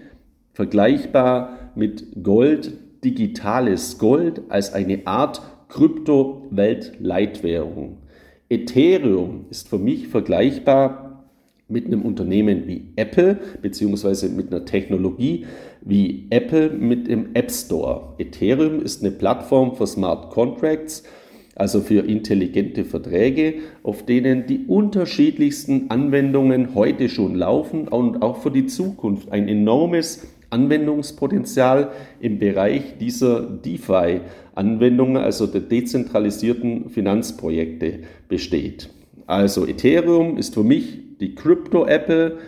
vergleichbar 0.53 1.62
mit 1.75 2.23
Gold, 2.23 2.73
digitales 3.05 3.99
Gold 3.99 4.43
als 4.49 4.73
eine 4.73 5.07
Art 5.07 5.43
Kryptowelt-Leitwährung. 5.69 7.99
Ethereum 8.49 9.45
ist 9.51 9.69
für 9.69 9.79
mich 9.79 10.09
vergleichbar 10.09 11.25
mit 11.69 11.87
einem 11.87 12.03
Unternehmen 12.03 12.67
wie 12.67 12.89
Apple, 12.97 13.39
beziehungsweise 13.63 14.29
mit 14.29 14.53
einer 14.53 14.67
Technologie 14.67 15.47
wie 15.81 16.27
Apple 16.31 16.71
mit 16.71 17.09
dem 17.09 17.35
App 17.35 17.51
Store. 17.51 18.15
Ethereum 18.19 18.83
ist 18.83 19.03
eine 19.03 19.11
Plattform 19.11 19.75
für 19.75 19.87
Smart 19.87 20.31
Contracts, 20.31 21.03
also 21.55 21.81
für 21.81 22.07
intelligente 22.07 22.85
Verträge, 22.85 23.55
auf 23.83 24.05
denen 24.05 24.47
die 24.47 24.67
unterschiedlichsten 24.67 25.91
Anwendungen 25.91 26.75
heute 26.75 27.09
schon 27.09 27.35
laufen 27.35 27.89
und 27.89 28.23
auch 28.23 28.39
für 28.39 28.51
die 28.51 28.67
Zukunft 28.67 29.33
ein 29.33 29.49
enormes 29.49 30.27
Anwendungspotenzial 30.53 31.93
im 32.21 32.39
Bereich 32.39 32.99
dieser 32.99 33.41
DeFi-Anwendungen, 33.41 35.17
also 35.17 35.47
der 35.47 35.63
dezentralisierten 35.63 36.91
Finanzprojekte, 36.91 38.01
besteht. 38.29 38.91
Also 39.27 39.67
Ethereum 39.67 40.37
ist 40.37 40.55
für 40.55 40.65
mich 40.65 40.99
die 41.21 41.35
Crypto-Apple, 41.35 42.39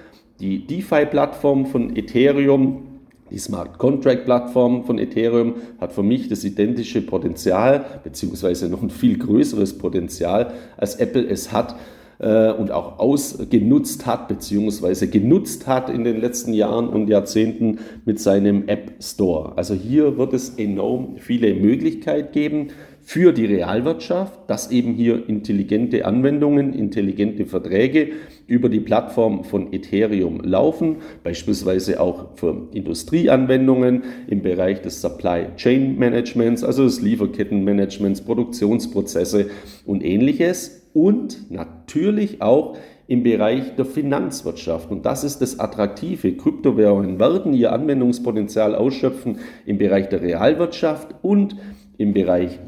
die 0.40 0.66
DeFi-Plattform 0.66 1.66
von 1.66 1.96
Ethereum, 1.96 2.94
die 3.30 3.38
Smart 3.38 3.78
Contract 3.78 4.26
Plattform 4.26 4.84
von 4.84 4.98
Ethereum 4.98 5.54
hat 5.80 5.92
für 5.92 6.02
mich 6.02 6.28
das 6.28 6.44
identische 6.44 7.00
Potenzial, 7.00 8.00
beziehungsweise 8.04 8.68
noch 8.68 8.82
ein 8.82 8.90
viel 8.90 9.18
größeres 9.18 9.78
Potenzial, 9.78 10.52
als 10.76 10.96
Apple 10.96 11.26
es 11.26 11.50
hat, 11.50 11.74
und 12.18 12.70
auch 12.70 12.98
ausgenutzt 12.98 14.06
hat, 14.06 14.28
beziehungsweise 14.28 15.08
genutzt 15.08 15.66
hat 15.66 15.90
in 15.90 16.04
den 16.04 16.20
letzten 16.20 16.52
Jahren 16.52 16.88
und 16.88 17.08
Jahrzehnten 17.08 17.80
mit 18.04 18.20
seinem 18.20 18.68
App 18.68 18.92
Store. 19.00 19.52
Also 19.56 19.74
hier 19.74 20.16
wird 20.16 20.32
es 20.32 20.50
enorm 20.50 21.16
viele 21.18 21.54
Möglichkeiten 21.54 22.32
geben 22.32 22.68
für 23.06 23.32
die 23.32 23.44
Realwirtschaft, 23.44 24.48
dass 24.48 24.70
eben 24.70 24.94
hier 24.94 25.28
intelligente 25.28 26.06
Anwendungen, 26.06 26.72
intelligente 26.72 27.44
Verträge 27.44 28.12
über 28.46 28.70
die 28.70 28.80
Plattform 28.80 29.44
von 29.44 29.74
Ethereum 29.74 30.40
laufen, 30.42 30.96
beispielsweise 31.22 32.00
auch 32.00 32.30
für 32.36 32.68
Industrieanwendungen 32.72 34.04
im 34.26 34.40
Bereich 34.40 34.80
des 34.80 35.02
Supply 35.02 35.48
Chain 35.56 35.98
Managements, 35.98 36.64
also 36.64 36.84
des 36.84 37.02
Lieferkettenmanagements, 37.02 38.22
Produktionsprozesse 38.22 39.50
und 39.84 40.02
ähnliches 40.02 40.88
und 40.94 41.50
natürlich 41.50 42.40
auch 42.40 42.78
im 43.06 43.22
Bereich 43.22 43.76
der 43.76 43.84
Finanzwirtschaft. 43.84 44.90
Und 44.90 45.04
das 45.04 45.24
ist 45.24 45.40
das 45.40 45.60
Attraktive. 45.60 46.32
Kryptowährungen 46.32 47.20
werden 47.20 47.52
ihr 47.52 47.70
Anwendungspotenzial 47.72 48.74
ausschöpfen 48.74 49.40
im 49.66 49.76
Bereich 49.76 50.08
der 50.08 50.22
Realwirtschaft 50.22 51.14
und 51.20 51.56
im 51.98 52.14
Bereich 52.14 52.58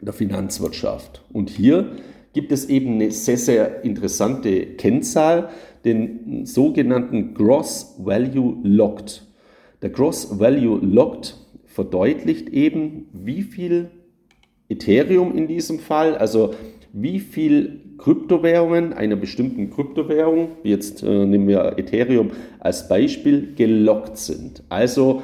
der 0.00 0.12
Finanzwirtschaft. 0.12 1.22
Und 1.32 1.50
hier 1.50 1.92
gibt 2.32 2.52
es 2.52 2.68
eben 2.68 2.94
eine 2.94 3.10
sehr, 3.10 3.38
sehr 3.38 3.84
interessante 3.84 4.66
Kennzahl, 4.76 5.48
den 5.84 6.44
sogenannten 6.44 7.34
Gross 7.34 7.94
Value 7.98 8.58
Locked. 8.62 9.26
Der 9.82 9.90
Gross 9.90 10.38
Value 10.38 10.78
Locked 10.78 11.36
verdeutlicht 11.64 12.48
eben, 12.50 13.08
wie 13.12 13.42
viel 13.42 13.90
Ethereum 14.68 15.36
in 15.36 15.46
diesem 15.46 15.78
Fall, 15.78 16.16
also 16.16 16.54
wie 16.92 17.20
viel 17.20 17.80
Kryptowährungen 17.98 18.92
einer 18.92 19.16
bestimmten 19.16 19.70
Kryptowährung, 19.70 20.48
jetzt 20.62 21.02
äh, 21.02 21.24
nehmen 21.24 21.48
wir 21.48 21.78
Ethereum 21.78 22.30
als 22.58 22.88
Beispiel, 22.88 23.54
gelockt 23.54 24.18
sind. 24.18 24.62
Also 24.68 25.22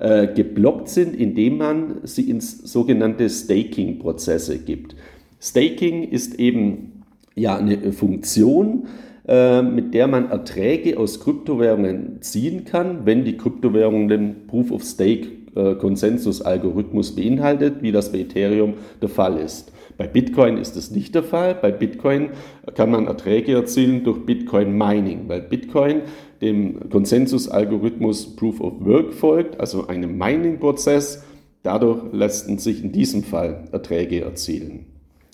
äh, 0.00 0.28
geblockt 0.28 0.88
sind, 0.88 1.14
indem 1.14 1.58
man 1.58 1.96
sie 2.04 2.30
ins 2.30 2.58
sogenannte 2.58 3.28
Staking-Prozesse 3.28 4.58
gibt. 4.58 4.96
Staking 5.40 6.04
ist 6.04 6.40
eben 6.40 7.02
ja 7.34 7.56
eine 7.56 7.92
Funktion, 7.92 8.86
äh, 9.28 9.62
mit 9.62 9.94
der 9.94 10.06
man 10.06 10.30
Erträge 10.30 10.98
aus 10.98 11.20
Kryptowährungen 11.20 12.22
ziehen 12.22 12.64
kann, 12.64 13.04
wenn 13.04 13.24
die 13.24 13.36
Kryptowährung 13.36 14.08
den 14.08 14.46
Proof 14.46 14.70
of 14.70 14.82
Stake 14.82 15.28
äh, 15.54 15.74
Konsensus-Algorithmus 15.74 17.14
beinhaltet, 17.14 17.82
wie 17.82 17.92
das 17.92 18.10
bei 18.10 18.20
Ethereum 18.20 18.74
der 19.02 19.08
Fall 19.08 19.38
ist. 19.38 19.72
Bei 19.98 20.06
Bitcoin 20.06 20.56
ist 20.56 20.76
das 20.76 20.90
nicht 20.90 21.14
der 21.14 21.22
Fall. 21.22 21.54
Bei 21.54 21.70
Bitcoin 21.72 22.30
kann 22.74 22.90
man 22.90 23.06
Erträge 23.06 23.52
erzielen 23.52 24.02
durch 24.02 24.24
Bitcoin 24.24 24.78
Mining, 24.78 25.24
weil 25.26 25.42
Bitcoin 25.42 26.02
dem 26.40 26.88
Konsensus-Algorithmus 26.90 28.36
Proof 28.36 28.60
of 28.60 28.84
Work 28.84 29.12
folgt, 29.12 29.60
also 29.60 29.86
einem 29.86 30.16
Mining-Prozess. 30.16 31.22
Dadurch 31.62 32.00
lassen 32.12 32.58
sich 32.58 32.82
in 32.82 32.92
diesem 32.92 33.22
Fall 33.22 33.64
Erträge 33.72 34.22
erzielen. 34.22 34.86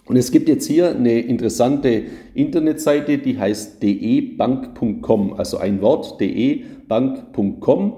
Und 0.07 0.17
es 0.17 0.31
gibt 0.31 0.49
jetzt 0.49 0.67
hier 0.67 0.91
eine 0.91 1.21
interessante 1.21 2.05
Internetseite, 2.35 3.19
die 3.19 3.39
heißt 3.39 3.83
debank.com, 3.83 5.35
also 5.35 5.59
ein 5.59 5.81
Wort, 5.83 6.21
debank.com. 6.21 7.95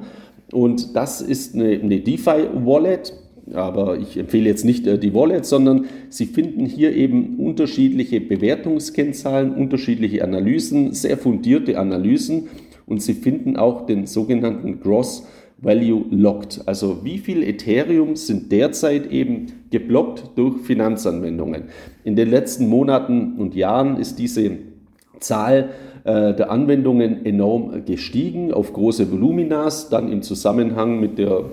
Und 0.53 0.97
das 0.97 1.21
ist 1.21 1.55
eine, 1.55 1.81
eine 1.81 2.01
DeFi-Wallet, 2.01 3.13
aber 3.53 3.99
ich 3.99 4.17
empfehle 4.17 4.47
jetzt 4.47 4.65
nicht 4.65 4.87
äh, 4.87 4.99
die 4.99 5.15
Wallet, 5.15 5.45
sondern 5.45 5.87
Sie 6.09 6.27
finden 6.27 6.65
hier 6.67 6.95
eben 6.95 7.39
unterschiedliche 7.39 8.21
Bewertungskennzahlen, 8.21 9.55
unterschiedliche 9.55 10.25
Analysen, 10.25 10.93
sehr 10.93 11.19
fundierte 11.19 11.79
Analysen 11.79 12.49
und 12.89 13.03
Sie 13.03 13.15
finden 13.15 13.57
auch 13.57 13.87
den 13.87 14.07
sogenannten 14.07 14.81
Gross 14.81 15.27
Value 15.61 16.05
Locked. 16.11 16.63
Also 16.67 17.05
wie 17.05 17.19
viel 17.19 17.43
Ethereum 17.43 18.17
sind 18.17 18.53
derzeit 18.53 19.11
eben 19.11 19.47
geblockt 19.71 20.31
durch 20.37 20.61
Finanzanwendungen. 20.63 21.65
In 22.05 22.17
den 22.17 22.31
letzten 22.31 22.69
Monaten 22.69 23.35
und 23.39 23.55
Jahren 23.55 23.97
ist 23.97 24.19
diese 24.19 24.53
Zahl 25.19 25.71
äh, 26.05 26.35
der 26.35 26.51
Anwendungen 26.51 27.27
enorm 27.27 27.85
gestiegen 27.85 28.53
auf 28.53 28.73
große 28.73 29.11
Voluminas. 29.11 29.89
Dann 29.89 30.13
im 30.13 30.23
Zusammenhang 30.23 31.01
mit 31.01 31.19
der 31.19 31.47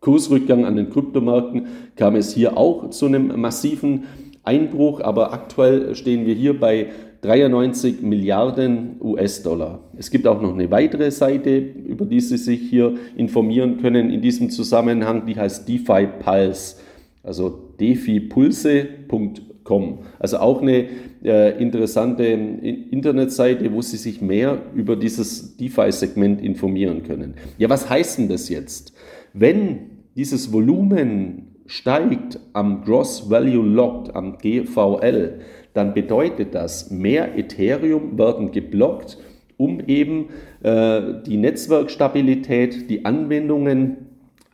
Kursrückgang 0.00 0.64
an 0.64 0.76
den 0.76 0.88
Kryptomärkten 0.88 1.66
kam 1.96 2.14
es 2.14 2.32
hier 2.32 2.56
auch 2.56 2.90
zu 2.90 3.06
einem 3.06 3.38
massiven 3.38 4.04
Einbruch, 4.44 5.00
aber 5.00 5.32
aktuell 5.32 5.94
stehen 5.94 6.24
wir 6.24 6.34
hier 6.34 6.58
bei 6.58 6.86
93 7.22 8.02
Milliarden 8.02 8.96
US-Dollar. 9.00 9.80
Es 9.96 10.10
gibt 10.10 10.26
auch 10.26 10.40
noch 10.40 10.54
eine 10.54 10.70
weitere 10.70 11.10
Seite, 11.10 11.58
über 11.58 12.06
die 12.06 12.20
Sie 12.20 12.38
sich 12.38 12.70
hier 12.70 12.94
informieren 13.16 13.82
können 13.82 14.10
in 14.10 14.22
diesem 14.22 14.48
Zusammenhang, 14.50 15.26
die 15.26 15.36
heißt 15.36 15.68
DeFi 15.68 16.08
Pulse, 16.18 16.76
also 17.22 17.50
defipulse.com. 17.78 19.98
Also 20.18 20.38
auch 20.38 20.62
eine 20.62 20.86
äh, 21.22 21.62
interessante 21.62 22.24
Internetseite, 22.24 23.70
wo 23.72 23.82
Sie 23.82 23.98
sich 23.98 24.22
mehr 24.22 24.62
über 24.74 24.96
dieses 24.96 25.58
DeFi-Segment 25.58 26.40
informieren 26.40 27.02
können. 27.02 27.34
Ja, 27.58 27.68
was 27.68 27.90
heißt 27.90 28.18
denn 28.18 28.28
das 28.28 28.48
jetzt? 28.48 28.94
Wenn 29.34 29.90
dieses 30.16 30.52
Volumen 30.52 31.54
steigt 31.66 32.40
am 32.52 32.82
Gross 32.82 33.30
Value 33.30 33.64
Locked, 33.64 34.16
am 34.16 34.38
GVL, 34.38 35.40
dann 35.72 35.94
bedeutet 35.94 36.54
das, 36.54 36.90
mehr 36.90 37.38
Ethereum 37.38 38.18
werden 38.18 38.52
geblockt, 38.52 39.18
um 39.56 39.80
eben 39.86 40.30
äh, 40.62 41.02
die 41.26 41.36
Netzwerkstabilität, 41.36 42.90
die 42.90 43.04
Anwendungen 43.04 43.96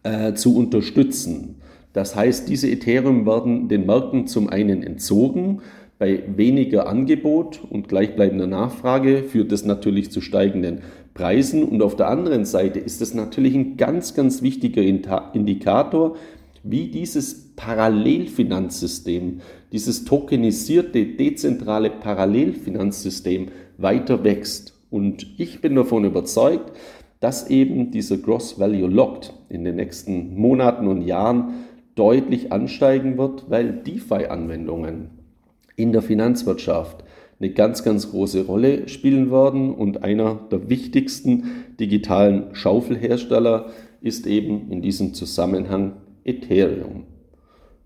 äh, 0.03 0.35
zu 0.35 0.57
unterstützen. 0.57 1.57
Das 1.93 2.15
heißt, 2.15 2.49
diese 2.49 2.69
Ethereum 2.69 3.25
werden 3.25 3.69
den 3.69 3.87
Märkten 3.87 4.27
zum 4.27 4.49
einen 4.51 4.83
entzogen. 4.83 5.63
Bei 5.99 6.23
weniger 6.37 6.89
Angebot 6.89 7.61
und 7.71 7.89
gleichbleibender 7.89 8.47
Nachfrage 8.47 9.23
führt 9.23 9.51
das 9.51 9.65
natürlich 9.65 10.11
zu 10.11 10.21
steigenden 10.21 10.83
Preisen. 11.15 11.65
Und 11.65 11.81
auf 11.81 11.97
der 11.97 12.09
anderen 12.09 12.45
Seite 12.45 12.79
ist 12.79 13.01
das 13.01 13.15
natürlich 13.15 13.55
ein 13.55 13.79
ganz, 13.79 14.15
ganz 14.15 14.43
wichtiger 14.43 14.83
Indikator, 14.83 16.17
wie 16.69 16.89
dieses 16.89 17.55
Parallelfinanzsystem, 17.57 19.41
dieses 19.73 20.05
tokenisierte, 20.05 21.05
dezentrale 21.07 21.91
Parallelfinanzsystem 21.91 23.49
weiter 23.79 24.25
wächst. 24.25 24.75
Und 24.91 25.27
ich 25.39 25.61
bin 25.61 25.75
davon 25.75 26.05
überzeugt, 26.05 26.73
dass 27.21 27.49
eben 27.51 27.91
dieser 27.91 28.19
Gross 28.19 28.59
Value 28.59 28.89
Locked 28.89 29.33
in 29.49 29.65
den 29.65 29.77
nächsten 29.77 30.37
Monaten 30.37 30.87
und 30.87 31.03
Jahren 31.03 31.65
deutlich 31.95 32.53
ansteigen 32.53 33.17
wird, 33.17 33.49
weil 33.49 33.73
DeFi-Anwendungen 33.73 35.11
in 35.77 35.93
der 35.93 36.03
Finanzwirtschaft 36.03 37.05
eine 37.39 37.51
ganz, 37.51 37.85
ganz 37.85 38.11
große 38.11 38.47
Rolle 38.47 38.89
spielen 38.89 39.31
werden. 39.31 39.75
Und 39.75 40.03
einer 40.03 40.35
der 40.51 40.69
wichtigsten 40.69 41.65
digitalen 41.79 42.55
Schaufelhersteller 42.55 43.67
ist 44.01 44.27
eben 44.27 44.71
in 44.71 44.83
diesem 44.83 45.15
Zusammenhang 45.15 45.95
Ethereum. 46.27 47.05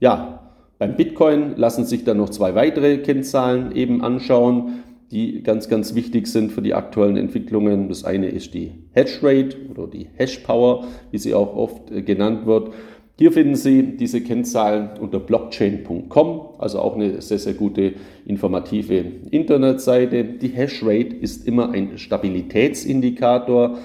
Ja, 0.01 0.41
beim 0.79 0.97
Bitcoin 0.97 1.57
lassen 1.57 1.85
sich 1.85 2.05
dann 2.05 2.17
noch 2.17 2.31
zwei 2.31 2.55
weitere 2.55 2.99
Kennzahlen 2.99 3.73
eben 3.77 4.03
anschauen, 4.03 4.83
die 5.11 5.43
ganz, 5.43 5.69
ganz 5.69 5.95
wichtig 5.95 6.27
sind 6.27 6.53
für 6.53 6.63
die 6.63 6.75
aktuellen 6.75 7.17
Entwicklungen. 7.17 7.89
Das 7.89 8.05
eine 8.05 8.29
ist 8.29 8.55
die 8.55 8.73
Hashrate 8.93 9.57
oder 9.71 9.87
die 9.87 10.09
Hashpower, 10.15 10.85
wie 11.11 11.19
sie 11.19 11.35
auch 11.35 11.55
oft 11.57 11.91
äh, 11.91 12.03
genannt 12.03 12.47
wird. 12.47 12.73
Hier 13.19 13.33
finden 13.33 13.55
Sie 13.55 13.99
diese 13.99 14.23
Kennzahlen 14.23 14.99
unter 14.99 15.21
blockchain.com, 15.21 16.41
also 16.57 16.79
auch 16.79 16.95
eine 16.95 17.21
sehr, 17.21 17.39
sehr 17.39 17.53
gute 17.53 17.93
informative 18.25 19.05
Internetseite. 19.31 20.25
Die 20.25 20.49
Hashrate 20.49 21.17
ist 21.17 21.47
immer 21.47 21.71
ein 21.71 21.99
Stabilitätsindikator 21.99 23.77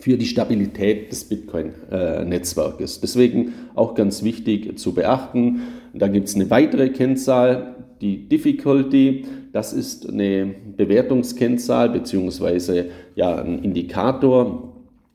für 0.00 0.16
die 0.16 0.26
Stabilität 0.26 1.12
des 1.12 1.24
Bitcoin-Netzwerkes. 1.24 3.00
Deswegen 3.00 3.52
auch 3.74 3.94
ganz 3.94 4.22
wichtig 4.22 4.78
zu 4.78 4.94
beachten. 4.94 5.60
Da 5.92 6.08
gibt 6.08 6.28
es 6.28 6.34
eine 6.34 6.50
weitere 6.50 6.88
Kennzahl, 6.88 7.76
die 8.00 8.28
Difficulty. 8.28 9.26
Das 9.52 9.72
ist 9.72 10.08
eine 10.08 10.54
Bewertungskennzahl 10.76 11.90
beziehungsweise 11.90 12.86
ja, 13.14 13.36
ein 13.36 13.62
Indikator 13.62 14.70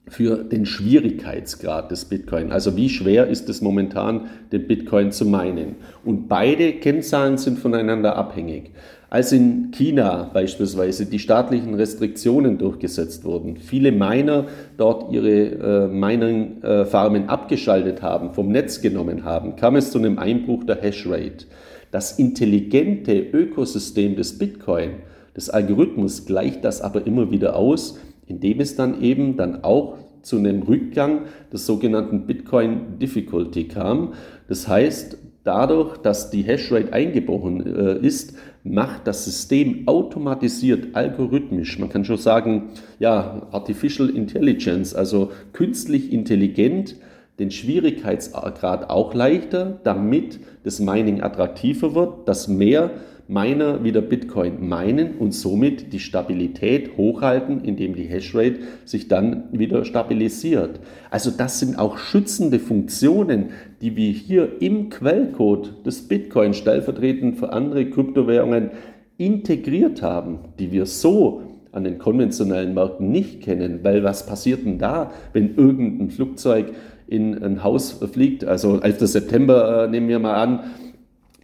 für 0.08 0.44
den 0.44 0.68
Schwierigkeitsgrad 0.68 1.90
des 1.90 2.06
Bitcoin. 2.06 2.52
Also 2.52 2.78
wie 2.78 2.90
schwer 2.90 3.28
ist 3.28 3.50
es 3.50 3.62
momentan, 3.62 4.30
den 4.52 4.68
Bitcoin 4.68 5.12
zu 5.12 5.26
meinen? 5.26 5.78
Und 6.04 6.28
beide 6.28 6.74
Kennzahlen 6.74 7.38
sind 7.38 7.58
voneinander 7.58 8.16
abhängig. 8.16 8.72
Als 9.16 9.32
in 9.32 9.72
China 9.72 10.30
beispielsweise 10.34 11.06
die 11.06 11.20
staatlichen 11.20 11.74
Restriktionen 11.74 12.58
durchgesetzt 12.58 13.24
wurden, 13.24 13.56
viele 13.56 13.94
Miner 13.94 14.48
dort 14.76 15.10
ihre 15.10 15.30
äh, 15.30 15.88
Mining-Farmen 15.88 17.30
abgeschaltet 17.30 18.02
haben, 18.02 18.34
vom 18.34 18.50
Netz 18.50 18.82
genommen 18.82 19.24
haben, 19.24 19.56
kam 19.56 19.78
es 19.78 19.90
zu 19.92 20.00
einem 20.00 20.20
Einbruch 20.20 20.66
der 20.66 20.82
Hashrate. 20.82 21.46
Das 21.92 22.20
intelligente 22.20 23.18
Ökosystem 23.18 24.18
des 24.18 24.38
Bitcoin, 24.38 24.96
des 25.34 25.50
Algorithmus, 25.50 26.26
gleicht 26.26 26.66
das 26.66 26.82
aber 26.82 27.08
immer 27.08 27.32
wieder 27.32 27.56
aus, 27.56 27.98
indem 28.28 28.60
es 28.60 28.76
dann 28.76 29.02
eben 29.02 29.38
dann 29.38 29.64
auch 29.64 29.96
zu 30.24 30.36
einem 30.36 30.64
Rückgang 30.64 31.22
des 31.54 31.66
sogenannten 31.66 32.28
Bitcoin 32.28 33.00
Difficulty 33.00 33.70
kam. 33.70 34.12
Das 34.50 34.68
heißt, 34.68 35.18
dadurch, 35.46 35.96
dass 36.00 36.32
die 36.32 36.42
Hashrate 36.42 36.92
eingebrochen 36.92 37.66
äh, 37.66 38.06
ist, 38.06 38.36
macht 38.66 39.06
das 39.06 39.24
System 39.24 39.88
automatisiert, 39.88 40.96
algorithmisch, 40.96 41.78
man 41.78 41.90
kann 41.90 42.04
schon 42.04 42.18
sagen, 42.18 42.70
ja, 42.98 43.48
Artificial 43.52 44.10
Intelligence, 44.10 44.96
also 44.96 45.32
künstlich 45.54 46.12
intelligent, 46.12 46.96
den 47.38 47.52
Schwierigkeitsgrad 47.52 48.90
auch 48.90 49.14
leichter, 49.14 49.80
damit 49.84 50.40
das 50.64 50.80
Mining 50.80 51.22
attraktiver 51.22 51.94
wird, 51.94 52.28
dass 52.28 52.48
mehr 52.48 52.90
Miner 53.28 53.84
wieder 53.84 54.02
Bitcoin 54.02 54.68
meinen 54.68 55.18
und 55.18 55.34
somit 55.34 55.94
die 55.94 56.00
Stabilität 56.00 56.96
hochhalten, 56.96 57.64
indem 57.64 57.96
die 57.96 58.04
Hashrate 58.04 58.60
sich 58.86 59.08
dann 59.08 59.46
wieder 59.52 59.84
stabilisiert. 59.84 60.80
Also 61.10 61.32
das 61.32 61.60
sind 61.60 61.80
auch 61.80 61.98
schützende 61.98 62.60
Funktionen, 62.60 63.52
die 63.82 63.96
wir 63.96 64.12
hier 64.12 64.62
im 64.62 64.90
Quellcode 64.90 65.86
des 65.86 66.08
Bitcoin 66.08 66.54
stellvertretend 66.54 67.38
für 67.38 67.52
andere 67.52 67.90
Kryptowährungen 67.90 68.72
integriert 69.18 70.02
haben, 70.02 70.40
die 70.60 70.72
wir 70.72 70.86
so 70.86 71.42
an 71.72 71.84
den 71.84 71.98
konventionellen 71.98 72.74
Märkten 72.74 73.12
nicht 73.12 73.42
kennen, 73.42 73.80
weil 73.84 74.04
was 74.04 74.26
passiert 74.26 74.66
denn 74.66 74.78
da, 74.78 75.12
wenn 75.34 75.56
irgendein 75.56 76.10
Flugzeug 76.10 76.74
in 77.08 77.44
ein 77.44 77.64
Haus 77.64 78.00
fliegt? 78.12 78.46
Also 78.46 78.80
11. 78.80 79.00
September 79.02 79.84
äh, 79.84 79.88
nehmen 79.90 80.08
wir 80.08 80.20
mal 80.20 80.36
an, 80.36 80.60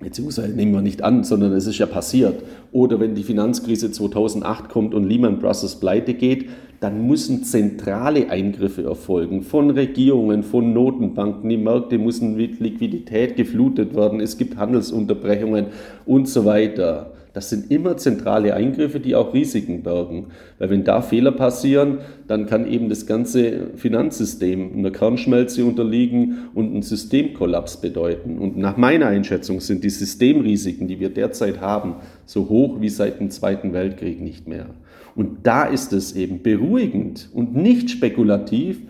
beziehungsweise 0.02 0.54
nehmen 0.54 0.74
wir 0.74 0.82
nicht 0.82 1.04
an, 1.04 1.24
sondern 1.24 1.54
es 1.54 1.68
ist 1.68 1.78
ja 1.78 1.86
passiert. 1.86 2.44
Oder 2.72 3.00
wenn 3.00 3.16
die 3.16 3.24
Finanzkrise 3.24 3.92
2008 3.92 4.70
kommt 4.70 4.94
und 4.94 5.06
Lehman 5.06 5.40
Brothers 5.40 5.80
pleite 5.80 6.14
geht, 6.14 6.50
dann 6.80 7.08
müssen 7.08 7.44
zentrale 7.44 8.30
Eingriffe 8.30 8.84
erfolgen 8.84 9.44
von 9.44 9.70
Regierungen, 9.70 10.44
von 10.44 10.74
Notenbanken. 10.74 11.48
Die 11.50 11.58
Märkte 11.58 12.00
müssen 12.00 12.36
mit 12.36 12.60
Liquidität 12.60 13.36
geflutet 13.36 13.96
werden. 13.96 14.20
Es 14.20 14.38
gibt 14.38 14.58
Handelsunterbrechungen 14.58 15.68
und 16.06 16.28
so 16.28 16.44
weiter. 16.44 17.12
Das 17.34 17.50
sind 17.50 17.72
immer 17.72 17.96
zentrale 17.96 18.54
Eingriffe, 18.56 19.00
die 19.00 19.16
auch 19.16 19.34
Risiken 19.34 19.84
bergen. 19.84 20.28
Weil 20.60 20.70
wenn 20.70 20.84
da 20.84 21.02
Fehler 21.02 21.32
passieren, 21.32 22.00
dann 22.28 22.46
kann 22.46 22.70
eben 22.70 22.90
das 22.90 23.06
ganze 23.06 23.68
Finanzsystem 23.78 24.72
einer 24.78 24.92
Kernschmelze 24.92 25.64
unterliegen 25.64 26.50
und 26.54 26.72
einen 26.72 26.82
Systemkollaps 26.82 27.78
bedeuten. 27.78 28.38
Und 28.38 28.58
nach 28.58 28.76
meiner 28.76 29.08
Einschätzung 29.08 29.62
sind 29.62 29.84
die 29.84 29.90
Systemrisiken, 29.90 30.90
die 30.90 31.00
wir 31.00 31.10
derzeit 31.10 31.62
haben, 31.62 31.96
so 32.26 32.50
hoch 32.50 32.82
wie 32.82 32.90
seit 32.90 33.22
dem 33.22 33.30
Zweiten 33.30 33.72
Weltkrieg 33.72 34.20
nicht 34.20 34.48
mehr. 34.48 34.66
Und 35.16 35.40
da 35.44 35.64
ist 35.64 35.94
es 35.94 36.16
eben 36.16 36.42
beruhigend 36.42 37.30
und 37.34 37.56
nicht 37.56 37.90
spekulativ, 37.90 38.82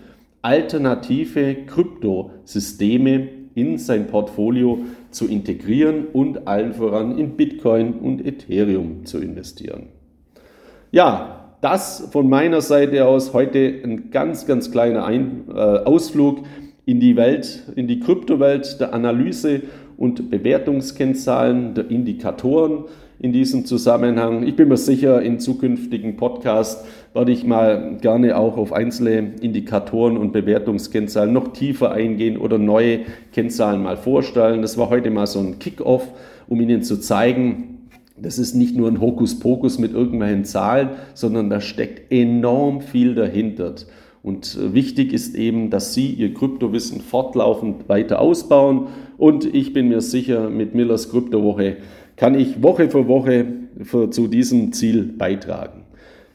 alternative 0.41 1.57
Kryptosysteme 1.67 3.40
in 3.55 3.77
sein 3.77 4.07
Portfolio 4.07 4.79
zu 5.09 5.27
integrieren 5.27 6.05
und 6.11 6.47
allen 6.47 6.73
voran 6.73 7.17
in 7.17 7.31
Bitcoin 7.37 7.93
und 7.93 8.25
Ethereum 8.25 9.05
zu 9.05 9.19
investieren. 9.19 9.87
Ja, 10.91 11.55
das 11.61 12.09
von 12.11 12.29
meiner 12.29 12.61
Seite 12.61 13.05
aus 13.05 13.33
heute 13.33 13.59
ein 13.83 14.09
ganz, 14.09 14.45
ganz 14.45 14.71
kleiner 14.71 15.05
ein 15.05 15.43
äh, 15.49 15.53
Ausflug 15.53 16.39
in 16.85 16.99
die 16.99 17.15
Welt, 17.15 17.63
in 17.75 17.87
die 17.87 17.99
Kryptowelt 17.99 18.79
der 18.79 18.93
Analyse 18.93 19.61
und 19.97 20.31
Bewertungskennzahlen, 20.31 21.75
der 21.75 21.89
Indikatoren. 21.91 22.85
in 23.21 23.31
diesem 23.31 23.65
Zusammenhang. 23.65 24.47
Ich 24.47 24.55
bin 24.55 24.67
mir 24.67 24.77
sicher, 24.77 25.21
in 25.21 25.39
zukünftigen 25.39 26.17
Podcasts 26.17 26.83
werde 27.13 27.31
ich 27.31 27.43
mal 27.43 27.97
gerne 27.99 28.37
auch 28.37 28.57
auf 28.57 28.71
einzelne 28.71 29.33
Indikatoren 29.41 30.17
und 30.17 30.31
Bewertungskennzahlen 30.31 31.33
noch 31.33 31.53
tiefer 31.53 31.91
eingehen 31.91 32.37
oder 32.37 32.57
neue 32.57 33.01
Kennzahlen 33.33 33.83
mal 33.83 33.97
vorstellen. 33.97 34.61
Das 34.61 34.77
war 34.77 34.89
heute 34.89 35.11
mal 35.11 35.27
so 35.27 35.39
ein 35.39 35.59
Kick-off, 35.59 36.07
um 36.47 36.61
Ihnen 36.61 36.83
zu 36.83 36.99
zeigen, 36.99 37.71
das 38.17 38.37
ist 38.37 38.53
nicht 38.53 38.75
nur 38.75 38.87
ein 38.87 39.01
Hokuspokus 39.01 39.79
mit 39.79 39.93
irgendwelchen 39.93 40.45
Zahlen, 40.45 40.89
sondern 41.13 41.49
da 41.49 41.59
steckt 41.59 42.11
enorm 42.11 42.81
viel 42.81 43.15
dahinter. 43.15 43.73
Und 44.23 44.55
äh, 44.55 44.73
wichtig 44.73 45.13
ist 45.13 45.35
eben, 45.35 45.69
dass 45.69 45.93
Sie 45.93 46.11
Ihr 46.11 46.33
Kryptowissen 46.33 47.01
fortlaufend 47.01 47.89
weiter 47.89 48.19
ausbauen. 48.19 48.87
Und 49.17 49.45
ich 49.45 49.73
bin 49.73 49.89
mir 49.89 50.01
sicher, 50.01 50.49
mit 50.49 50.75
Millers 50.75 51.09
Kryptowoche 51.09 51.77
kann 52.15 52.39
ich 52.39 52.61
Woche 52.61 52.89
für 52.89 53.07
Woche 53.07 53.45
für, 53.81 54.11
zu 54.11 54.27
diesem 54.27 54.73
Ziel 54.73 55.03
beitragen. 55.17 55.80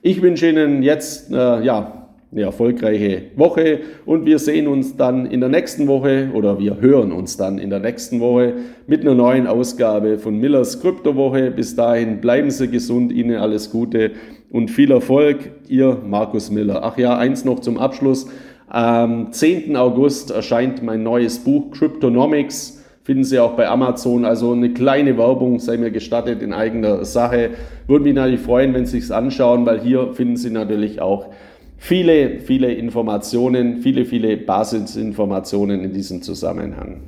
Ich 0.07 0.23
wünsche 0.23 0.49
Ihnen 0.49 0.85
jetzt 0.85 1.33
äh, 1.33 1.65
ja, 1.65 2.07
eine 2.31 2.43
erfolgreiche 2.43 3.23
Woche 3.35 3.81
und 4.05 4.25
wir 4.25 4.39
sehen 4.39 4.69
uns 4.69 4.97
dann 4.97 5.27
in 5.27 5.41
der 5.41 5.49
nächsten 5.49 5.89
Woche 5.89 6.29
oder 6.33 6.61
wir 6.61 6.81
hören 6.81 7.11
uns 7.11 7.37
dann 7.37 7.59
in 7.59 7.71
der 7.71 7.81
nächsten 7.81 8.21
Woche 8.21 8.53
mit 8.87 9.01
einer 9.01 9.17
neuen 9.17 9.49
Ausgabe 9.49 10.21
von 10.21 10.39
Millers 10.39 10.81
Kryptowoche. 10.81 11.51
Bis 11.51 11.75
dahin 11.75 12.21
bleiben 12.21 12.53
Sie 12.53 12.69
gesund, 12.69 13.11
Ihnen 13.11 13.39
alles 13.39 13.73
Gute 13.73 14.13
und 14.49 14.71
viel 14.71 14.93
Erfolg. 14.93 15.51
Ihr 15.67 15.99
Markus 16.07 16.53
Miller. 16.53 16.85
Ach 16.85 16.97
ja, 16.97 17.19
eins 17.19 17.45
noch 17.45 17.59
zum 17.59 17.77
Abschluss. 17.77 18.29
Am 18.69 19.33
10. 19.33 19.75
August 19.75 20.31
erscheint 20.31 20.85
mein 20.85 21.03
neues 21.03 21.41
Buch 21.41 21.73
Cryptonomics 21.73 22.76
Finden 23.07 23.23
Sie 23.23 23.39
auch 23.39 23.53
bei 23.53 23.69
Amazon. 23.69 24.25
Also 24.25 24.51
eine 24.51 24.71
kleine 24.71 25.17
Werbung 25.17 25.61
sei 25.61 25.77
mir 25.77 25.93
gestattet 25.93 26.43
in 26.43 26.53
eigener 26.53 27.05
Sache. 27.05 27.51
Würde 27.87 28.03
mich 28.03 28.15
natürlich 28.15 28.41
freuen, 28.41 28.75
wenn 28.75 28.85
Sie 28.85 28.99
es 28.99 29.13
anschauen, 29.13 29.65
weil 29.65 29.81
hier 29.81 30.13
finden 30.13 30.37
Sie 30.37 30.51
natürlich 30.51 31.01
auch 31.01 31.29
viele, 31.77 32.41
viele 32.41 32.73
Informationen, 32.73 33.77
viele, 33.77 34.07
viele 34.07 34.37
Basisinformationen 34.37 35.85
in 35.85 35.93
diesem 35.93 36.21
Zusammenhang. 36.21 37.03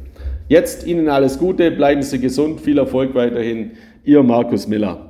Jetzt 0.47 0.87
Ihnen 0.87 1.09
alles 1.09 1.37
Gute, 1.41 1.73
bleiben 1.73 2.03
Sie 2.03 2.21
gesund, 2.21 2.61
viel 2.61 2.79
Erfolg 2.79 3.17
weiterhin. 3.17 3.73
Ihr 4.05 4.23
Markus 4.23 4.69
Miller. 4.69 5.08